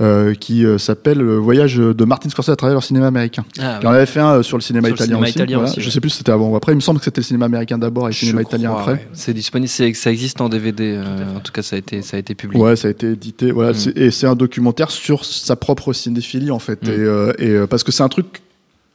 euh, 0.00 0.34
qui 0.34 0.64
euh, 0.64 0.78
s'appelle 0.78 1.18
Le 1.18 1.38
voyage 1.38 1.76
de 1.76 2.04
Martin 2.04 2.28
Scorsese 2.28 2.50
à 2.50 2.56
travers 2.56 2.76
le 2.76 2.82
cinéma 2.82 3.08
américain. 3.08 3.44
Ah, 3.60 3.80
on 3.82 3.88
avait 3.88 4.06
fait 4.06 4.20
un 4.20 4.36
euh, 4.36 4.42
sur 4.42 4.56
le 4.56 4.62
cinéma 4.62 4.88
italien, 4.88 5.18
aussi, 5.18 5.80
Je 5.80 5.90
sais 5.90 6.00
plus 6.00 6.10
si 6.10 6.18
c'était 6.18 6.30
avant 6.30 6.48
ou 6.48 6.56
après. 6.56 6.70
Il 6.72 6.76
me 6.76 6.80
semble 6.80 7.00
que 7.00 7.04
c'était 7.04 7.20
le 7.20 7.26
cinéma 7.26 7.46
américain 7.46 7.78
d'abord 7.78 8.06
et 8.06 8.10
le 8.10 8.14
cinéma 8.14 8.42
italien 8.42 8.74
après. 8.78 9.08
C'est 9.12 9.34
disponible, 9.34 9.68
ça 9.68 10.10
existe 10.10 10.40
en 10.40 10.48
DVD. 10.48 11.00
en 11.36 11.40
tout 11.40 11.52
cas, 11.52 11.62
ça 11.62 11.76
a 11.76 11.78
été, 11.80 12.02
ça 12.02 12.16
a 12.16 12.20
été 12.20 12.34
publié. 12.34 12.62
Ouais, 12.62 12.76
ça 12.76 12.88
a 12.88 12.90
été 12.92 13.10
édité. 13.10 13.50
Voilà, 13.50 13.72
mm. 13.72 13.92
et 13.96 14.10
c'est 14.10 14.26
un 14.26 14.36
documentaire 14.36 14.90
sur 14.90 15.24
sa 15.24 15.56
propre 15.56 15.92
cinéphilie 15.92 16.50
en 16.50 16.60
fait. 16.60 16.86
Mm. 16.86 17.34
Et, 17.38 17.46
et 17.46 17.66
parce 17.66 17.82
que 17.82 17.90
c'est 17.90 18.02
un 18.02 18.08
truc 18.08 18.40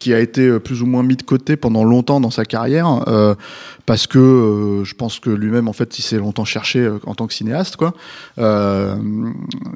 qui 0.04 0.13
a 0.13 0.20
été 0.20 0.60
plus 0.60 0.82
ou 0.82 0.86
moins 0.86 1.02
mis 1.02 1.16
de 1.16 1.24
côté 1.24 1.56
pendant 1.56 1.86
longtemps 1.86 2.20
dans 2.20 2.30
sa 2.30 2.44
carrière. 2.44 3.06
Euh, 3.08 3.36
parce 3.86 4.08
que 4.08 4.18
euh, 4.18 4.84
je 4.86 4.94
pense 4.94 5.20
que 5.20 5.30
lui-même 5.30 5.68
en 5.68 5.74
fait 5.74 6.00
il 6.00 6.02
s'est 6.02 6.18
longtemps 6.18 6.46
cherché 6.46 6.80
euh, 6.80 7.00
en 7.06 7.16
tant 7.16 7.28
que 7.28 7.34
cinéaste 7.34 7.76
quoi 7.76 7.94
euh, 8.38 8.96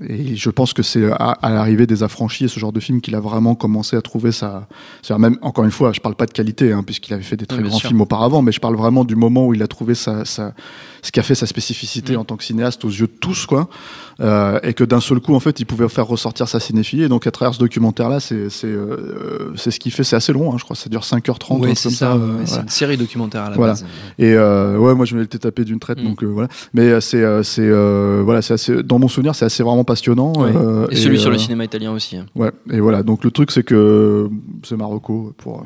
et 0.08 0.36
je 0.36 0.50
pense 0.50 0.74
que 0.74 0.82
c'est 0.82 1.12
à, 1.12 1.38
l'arrivée 1.44 1.88
des 1.88 2.04
affranchis 2.04 2.46
et 2.46 2.48
ce 2.48 2.60
genre 2.60 2.72
de 2.72 2.80
film 2.80 3.02
qu'il 3.02 3.16
a 3.16 3.20
vraiment 3.20 3.56
commencé 3.56 3.98
à 3.98 4.02
trouver 4.02 4.32
sa 4.32 4.68
même 5.18 5.38
encore 5.42 5.66
une 5.66 5.72
fois 5.72 5.92
je 5.92 6.00
parle 6.00 6.16
pas 6.16 6.26
de 6.26 6.32
qualité 6.32 6.72
hein, 6.72 6.84
puisqu'il 6.84 7.14
avait 7.14 7.24
fait 7.24 7.38
des 7.38 7.46
très 7.46 7.62
grands 7.62 7.80
films 7.80 8.02
auparavant 8.02 8.42
mais 8.42 8.52
je 8.52 8.62
parle 8.62 8.76
vraiment 8.76 9.04
du 9.04 9.16
moment 9.16 9.48
où 9.48 9.54
il 9.54 9.64
a 9.64 9.68
trouvé 9.68 9.94
sa, 9.94 10.24
sa 10.24 10.54
ce 11.08 11.12
qui 11.12 11.20
a 11.20 11.24
fait 11.24 11.36
sa 11.36 11.48
spécificité 11.48 12.16
mm. 12.16 12.20
en 12.20 12.24
tant 12.24 12.38
que 12.38 12.44
cinéaste 12.44 12.86
aux 12.86 12.90
yeux 12.90 13.08
de 13.08 13.18
tous 13.20 13.46
quoi 13.46 13.70
euh, 14.20 14.60
et 14.64 14.74
que 14.74 14.84
d'un 14.84 15.00
seul 15.00 15.20
coup 15.20 15.36
en 15.36 15.40
fait 15.40 15.60
il 15.60 15.66
pouvait 15.66 15.90
faire 15.90 16.08
ressortir 16.08 16.48
sa 16.48 16.60
cinéphilie 16.60 17.04
et 17.04 17.10
donc 17.10 17.28
à 17.28 17.32
travers 17.32 17.54
ce 17.54 17.60
documentaire 17.60 18.10
là 18.10 18.20
c'est 18.20 18.50
c'est 18.50 18.68
euh, 18.68 19.54
c'est 19.56 19.72
ce 19.72 19.80
qui 19.80 19.92
fait 19.92 20.04
c'est 20.04 20.16
assez 20.16 20.34
long 20.34 20.54
hein, 20.54 20.58
je 20.58 20.64
crois 20.64 20.76
ça 20.76 20.90
dure 20.90 21.02
5h30 21.02 21.58
oui, 21.60 21.76
c'est 21.76 21.90
ça, 21.90 22.18
c'est 22.46 22.62
une 22.62 22.70
série 22.70 22.98
documentaire 22.98 23.44
à 23.44 23.50
la 23.50 23.56
voilà. 23.56 23.74
base 23.74 23.86
et 24.20 24.34
euh, 24.34 24.78
ouais, 24.78 24.96
moi 24.96 25.06
je 25.06 25.16
me 25.16 25.22
l'étais 25.22 25.38
tapé 25.38 25.64
d'une 25.64 25.80
traite, 25.80 26.00
mm. 26.02 26.04
donc 26.04 26.24
euh, 26.24 26.28
voilà. 26.28 26.50
Mais 26.74 26.84
euh, 26.84 27.02
c'est 27.02 27.24
c'est 27.44 27.70
voilà, 28.24 28.42
c'est 28.42 28.54
assez 28.54 28.84
dans 28.84 29.00
mon 29.00 29.08
souvenir, 29.08 29.36
c'est 29.36 29.46
assez 29.46 29.64
vraiment 29.64 29.84
passionnant. 29.84 30.34
et, 30.90 30.96
celui 30.96 31.20
sur 31.20 31.30
le 31.30 31.38
cinéma 31.38 31.64
italien 31.64 31.92
aussi. 31.92 32.18
Hein. 32.18 32.26
Ouais. 32.36 32.52
Et 32.72 32.80
voilà, 32.80 33.04
donc 33.04 33.24
le 33.24 33.32
truc 33.32 33.52
c'est 33.52 33.64
que 33.64 34.30
c'est 34.64 34.78
Marocco 34.78 35.34
pour 35.38 35.66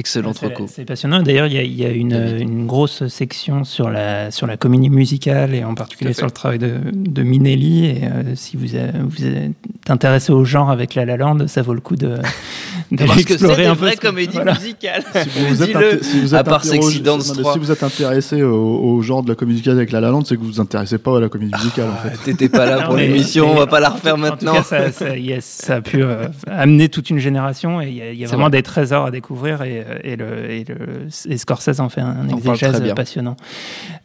Excellent 0.00 0.32
C'est 0.66 0.86
passionnant. 0.86 1.22
D'ailleurs, 1.22 1.46
il 1.46 1.52
y 1.52 1.84
a, 1.84 1.90
une, 1.90 2.66
grosse 2.66 3.06
section 3.08 3.64
sur 3.64 3.90
la, 3.90 4.30
sur 4.30 4.46
la 4.46 4.56
comédie 4.56 4.88
musicale 4.88 5.54
et 5.54 5.62
en 5.62 5.74
particulier 5.74 6.14
sur 6.14 6.24
le 6.24 6.32
travail 6.32 6.58
de, 6.58 6.76
de 6.90 7.22
Minelli. 7.22 7.84
Et 7.84 8.04
euh, 8.04 8.34
si 8.34 8.56
vous, 8.56 8.66
vous 9.04 9.26
êtes 9.26 9.52
intéressé 9.90 10.32
au 10.32 10.42
genre 10.42 10.70
avec 10.70 10.94
La 10.94 11.04
La 11.04 11.18
Land, 11.18 11.48
ça 11.48 11.60
vaut 11.60 11.74
le 11.74 11.82
coup 11.82 11.96
de, 11.96 12.16
de 12.92 13.04
Parce 13.04 13.24
que 13.24 13.36
c'est 13.36 13.66
une 13.66 13.72
vraie 13.72 13.96
comédie 13.96 14.38
musicale. 14.38 15.04
Si 15.12 15.28
vous, 15.46 15.62
êtes, 15.62 16.04
si 16.04 16.20
vous 16.20 16.34
êtes 16.34 16.40
à 16.40 16.44
part 16.44 16.64
Sexy 16.64 17.02
Dance 17.02 17.34
3. 17.34 17.52
Si 17.52 17.58
vous 17.58 17.70
êtes 17.70 17.82
intéressé 17.82 18.42
au, 18.42 19.02
genre 19.02 19.22
de 19.22 19.28
la 19.28 19.34
comédie 19.34 19.56
musicale 19.58 19.76
avec 19.76 19.92
La 19.92 20.00
La 20.00 20.08
Land, 20.08 20.24
c'est 20.24 20.36
que 20.36 20.40
vous 20.40 20.46
vous 20.46 20.60
intéressez 20.60 20.96
pas 20.96 21.18
à 21.18 21.20
la 21.20 21.28
comédie 21.28 21.52
musicale. 21.54 21.90
en 21.90 21.96
fait. 21.96 22.14
Ah, 22.14 22.24
t'étais 22.24 22.48
pas 22.48 22.64
là 22.64 22.86
pour 22.86 22.96
l'émission, 22.96 23.50
on 23.50 23.54
va 23.54 23.66
pas 23.66 23.80
la 23.80 23.90
refaire 23.90 24.16
maintenant. 24.16 24.52
En 24.52 24.62
tout 24.62 24.70
cas, 24.70 24.90
ça, 24.92 25.40
ça, 25.40 25.74
a 25.74 25.80
pu 25.82 26.02
euh, 26.02 26.28
amener 26.46 26.88
toute 26.88 27.10
une 27.10 27.18
génération 27.18 27.82
et 27.82 27.88
il 27.88 28.18
y 28.18 28.24
a, 28.24 28.28
vraiment 28.28 28.48
des 28.48 28.62
trésors 28.62 29.04
à 29.04 29.10
découvrir. 29.10 29.60
Et, 29.62 29.84
euh, 29.86 29.89
et, 30.02 30.16
le, 30.16 30.50
et, 30.50 30.64
le, 30.64 31.36
Scorsese 31.36 31.80
en 31.80 31.88
fait 31.88 32.00
un, 32.00 32.28
exégèse 32.28 32.82
passionnant. 32.94 33.36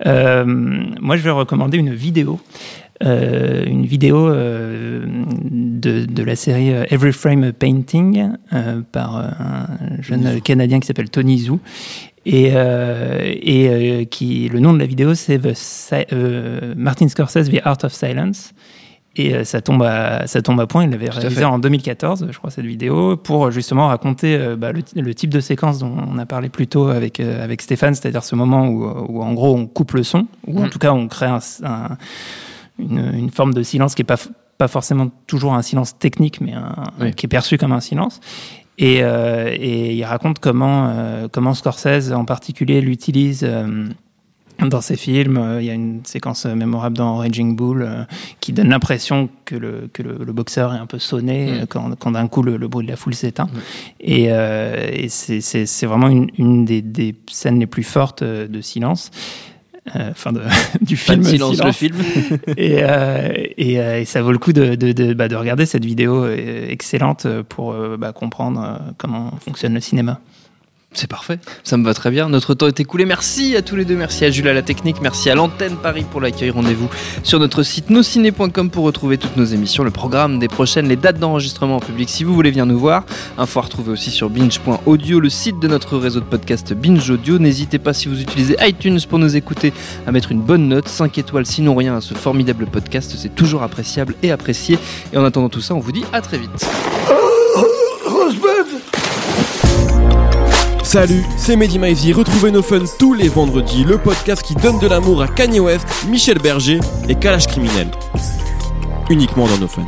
Euh, 0.06 0.46
moi, 0.46 1.18
je 1.18 1.24
vais 1.24 1.32
recommander 1.32 1.78
une 1.78 1.94
vidéo. 1.94 2.40
Euh, 3.04 3.66
une 3.66 3.86
vidéo 3.86 4.30
euh, 4.30 5.06
de, 5.52 6.06
de, 6.06 6.24
la 6.24 6.38
série 6.38 6.70
Every 6.90 7.12
Frame 7.12 7.52
Painting 7.52 8.30
par 8.94 9.18
un 9.18 9.68
jeune 10.00 10.40
Canadien 10.40 10.80
qui 10.80 10.88
s'appelle 10.88 11.10
Tony 11.10 11.40
Zhu 11.40 11.56
et, 12.26 12.54
et 12.54 14.06
qui 14.06 14.48
le 14.48 14.60
nom 14.62 14.72
de 14.72 14.80
la 14.80 14.86
vidéo 14.86 15.14
c'est 15.14 15.42
Martin 16.78 17.10
Scorsese 17.10 17.50
The 17.50 17.60
Art 17.66 17.80
of 17.84 17.92
Silence 17.92 18.54
Et 19.18 19.46
ça 19.46 19.62
tombe 19.62 19.82
à 19.82 20.28
ça 20.28 20.42
tombe 20.42 20.60
à 20.60 20.68
point. 20.68 20.84
Il 20.84 20.90
l'avait 20.90 21.10
réalisé 21.10 21.46
en 21.46 21.58
2014, 21.58 22.28
je 22.30 22.38
crois, 22.38 22.52
cette 22.52 22.66
vidéo, 22.66 23.16
pour 23.16 23.50
justement 23.50 23.88
raconter 23.88 24.38
bah, 24.58 24.72
le, 24.74 25.14
type 25.14 25.30
de 25.30 25.40
séquence 25.40 25.80
dont 25.80 25.96
on 26.08 26.18
a 26.18 26.26
parlé 26.26 26.50
plus 26.50 26.68
tôt 26.68 26.90
avec 26.90 27.22
avec 27.22 27.62
Stéphane, 27.62 27.96
c'est-à-dire 27.96 28.24
ce 28.24 28.36
moment 28.36 28.68
où, 28.68 28.84
où, 28.84 29.24
en 29.24 29.34
gros 29.34 29.56
on 29.56 29.68
coupe 29.68 29.94
le 29.94 30.04
son, 30.04 30.28
ou 30.48 30.60
en 30.60 30.66
mm. 30.66 30.70
tout 30.70 30.80
cas 30.80 30.92
on 30.92 31.08
crée 31.08 31.28
un, 31.28 31.40
une, 32.78 33.14
une, 33.14 33.30
forme 33.30 33.54
de 33.54 33.64
silence 33.64 33.96
qui 33.96 34.02
est 34.02 34.06
pas 34.06 34.18
pas 34.58 34.68
forcément 34.68 35.10
toujours 35.28 35.54
un 35.54 35.62
silence 35.62 35.98
technique, 35.98 36.42
mais 36.42 36.54
un, 36.54 37.12
qui 37.12 37.26
est 37.26 37.30
perçu 37.30 37.58
comme 37.58 37.72
un 37.72 37.82
silence. 37.82 38.20
Et, 38.78 39.00
euh, 39.04 39.50
et 39.54 39.94
il 39.96 40.04
raconte 40.04 40.40
comment, 40.40 40.90
euh, 40.90 41.28
comment 41.32 41.54
Scorsese 41.54 42.12
en 42.12 42.26
particulier 42.26 42.82
l'utilise 42.82 43.42
euh, 43.44 43.86
dans 44.60 44.82
ses 44.82 44.96
films. 44.96 45.58
Il 45.60 45.66
y 45.66 45.70
a 45.70 45.74
une 45.74 46.02
séquence 46.06 46.46
mémorable 46.46 46.98
dans 46.98 47.18
Raging 47.18 47.56
Bull 47.56 47.88
qui 48.40 48.54
donne 48.54 48.70
l'impression 48.70 49.30
que, 49.46 49.56
le, 49.56 49.90
que 49.92 50.04
le, 50.04 50.34
boxeur 50.34 50.74
est 50.74 50.80
un 50.80 50.86
peu 50.86 51.00
sonné 51.00 51.62
mm. 51.62 51.66
quand, 51.68 51.96
quand 51.98 52.12
d'un 52.12 52.28
coup 52.28 52.42
le, 52.44 52.58
bruit 52.68 52.86
de 52.86 52.92
la 52.92 52.98
foule 52.98 53.16
s'éteint. 53.16 53.46
Mm. 53.46 53.60
Et, 54.02 54.24
et 54.26 55.10
c'est 55.10 55.86
vraiment 55.86 56.10
une, 56.10 56.30
une 56.38 56.66
des, 56.66 56.82
des, 56.82 57.16
scènes 57.32 57.60
les 57.60 57.68
plus 57.68 57.84
fortes 57.84 58.24
de 58.24 58.62
silence. 58.62 59.12
Euh, 59.96 60.10
enfin 60.12 60.34
du 60.82 60.98
film. 60.98 61.24
silence, 61.24 61.64
le 61.64 61.72
film. 61.72 61.96
et, 62.58 62.84
euh, 62.84 63.30
euh, 63.60 64.00
et, 64.00 64.06
ça 64.06 64.24
vaut 64.24 64.32
le 64.32 64.40
coup 64.40 64.52
de, 64.52 64.74
de, 64.76 64.92
de, 64.92 65.14
bah, 65.14 65.28
de 65.28 65.36
regarder 65.36 65.66
cette 65.66 65.86
vidéo 65.86 66.28
excellente 66.28 67.28
pour 67.50 67.74
bah, 67.98 68.12
comprendre 68.12 68.80
comment 68.98 69.32
fonctionne 69.40 69.76
le 69.76 69.82
cinéma. 69.82 70.20
C'est 70.96 71.10
parfait, 71.10 71.40
ça 71.66 71.76
me 71.76 71.84
va 71.84 71.94
très 71.94 72.10
bien. 72.10 72.30
Notre 72.30 72.54
temps 72.54 72.68
est 72.68 72.80
écoulé. 72.80 73.04
Merci 73.04 73.58
à 73.58 73.62
tous 73.62 73.76
les 73.76 73.84
deux. 73.84 73.98
Merci 73.98 74.24
à 74.24 74.32
Jules 74.32 74.48
à 74.48 74.54
la 74.54 74.62
technique. 74.62 75.02
Merci 75.02 75.30
à 75.30 75.36
l'antenne 75.36 75.76
Paris 75.76 76.06
pour 76.10 76.22
l'accueil. 76.22 76.52
Rendez-vous 76.52 76.90
sur 77.22 77.38
notre 77.38 77.64
site 77.64 77.90
nosciné.com 77.90 78.70
pour 78.70 78.86
retrouver 78.86 79.18
toutes 79.18 79.36
nos 79.36 79.44
émissions, 79.44 79.84
le 79.84 79.92
programme 79.92 80.40
des 80.40 80.48
prochaines, 80.48 80.88
les 80.88 80.96
dates 80.96 81.20
d'enregistrement 81.20 81.76
en 81.76 81.80
public 81.80 82.08
si 82.08 82.24
vous 82.24 82.34
voulez 82.34 82.50
venir 82.50 82.66
nous 82.66 82.80
voir. 82.80 83.04
Info 83.38 83.60
à 83.60 83.64
retrouver 83.64 83.92
aussi 83.92 84.10
sur 84.10 84.30
binge.audio, 84.30 85.20
le 85.20 85.30
site 85.30 85.60
de 85.60 85.68
notre 85.68 85.98
réseau 85.98 86.22
de 86.22 86.26
podcast 86.26 86.74
Binge 86.74 87.10
Audio. 87.10 87.40
N'hésitez 87.40 87.78
pas 87.78 87.94
si 87.94 88.08
vous 88.08 88.22
utilisez 88.22 88.56
iTunes 88.62 89.00
pour 89.10 89.20
nous 89.20 89.36
écouter 89.36 89.74
à 90.08 90.14
mettre 90.14 90.32
une 90.32 90.42
bonne 90.42 90.70
note, 90.70 90.88
5 90.88 91.18
étoiles 91.18 91.46
sinon 91.46 91.76
rien 91.76 91.98
à 91.98 92.02
ce 92.02 92.14
formidable 92.14 92.68
podcast. 92.68 93.16
C'est 93.18 93.36
toujours 93.36 93.64
appréciable 93.64 94.16
et 94.24 94.32
apprécié. 94.32 94.80
Et 95.12 95.18
en 95.18 95.26
attendant 95.26 95.50
tout 95.50 95.62
ça, 95.62 95.76
on 95.76 95.80
vous 95.80 95.92
dit 95.92 96.06
à 96.14 96.22
très 96.22 96.38
vite. 96.38 96.66
Salut, 100.96 101.26
c'est 101.36 101.58
Mehdi 101.58 101.78
Maizy. 101.78 102.14
Retrouvez 102.14 102.52
nos 102.52 102.62
fun 102.62 102.86
tous 102.98 103.14
les 103.14 103.28
vendredis, 103.28 103.84
le 103.84 103.98
podcast 103.98 104.42
qui 104.42 104.56
donne 104.56 104.80
de 104.80 104.88
l'amour 104.88 105.22
à 105.22 105.28
Kanye 105.28 105.60
West, 105.60 105.86
Michel 106.08 106.40
Berger 106.40 106.80
et 107.10 107.16
Kalash 107.16 107.48
Criminel. 107.48 107.92
Uniquement 109.10 109.46
dans 109.46 109.58
nos 109.58 109.68
fun. 109.68 109.84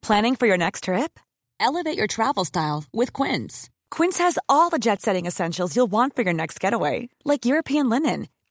Planning 0.00 0.36
for 0.36 0.46
your 0.46 0.56
next 0.56 0.84
trip? 0.84 1.18
Elevate 1.58 1.96
your 1.96 2.06
travel 2.06 2.44
style 2.44 2.84
with 2.94 3.12
Quince. 3.12 3.68
Quince 3.90 4.18
has 4.20 4.38
all 4.48 4.70
the 4.70 4.78
jet 4.78 5.02
setting 5.02 5.26
essentials 5.26 5.74
you'll 5.74 5.90
want 5.90 6.14
for 6.14 6.22
your 6.22 6.34
next 6.34 6.60
getaway, 6.60 7.08
like 7.24 7.44
European 7.44 7.88
linen 7.88 8.28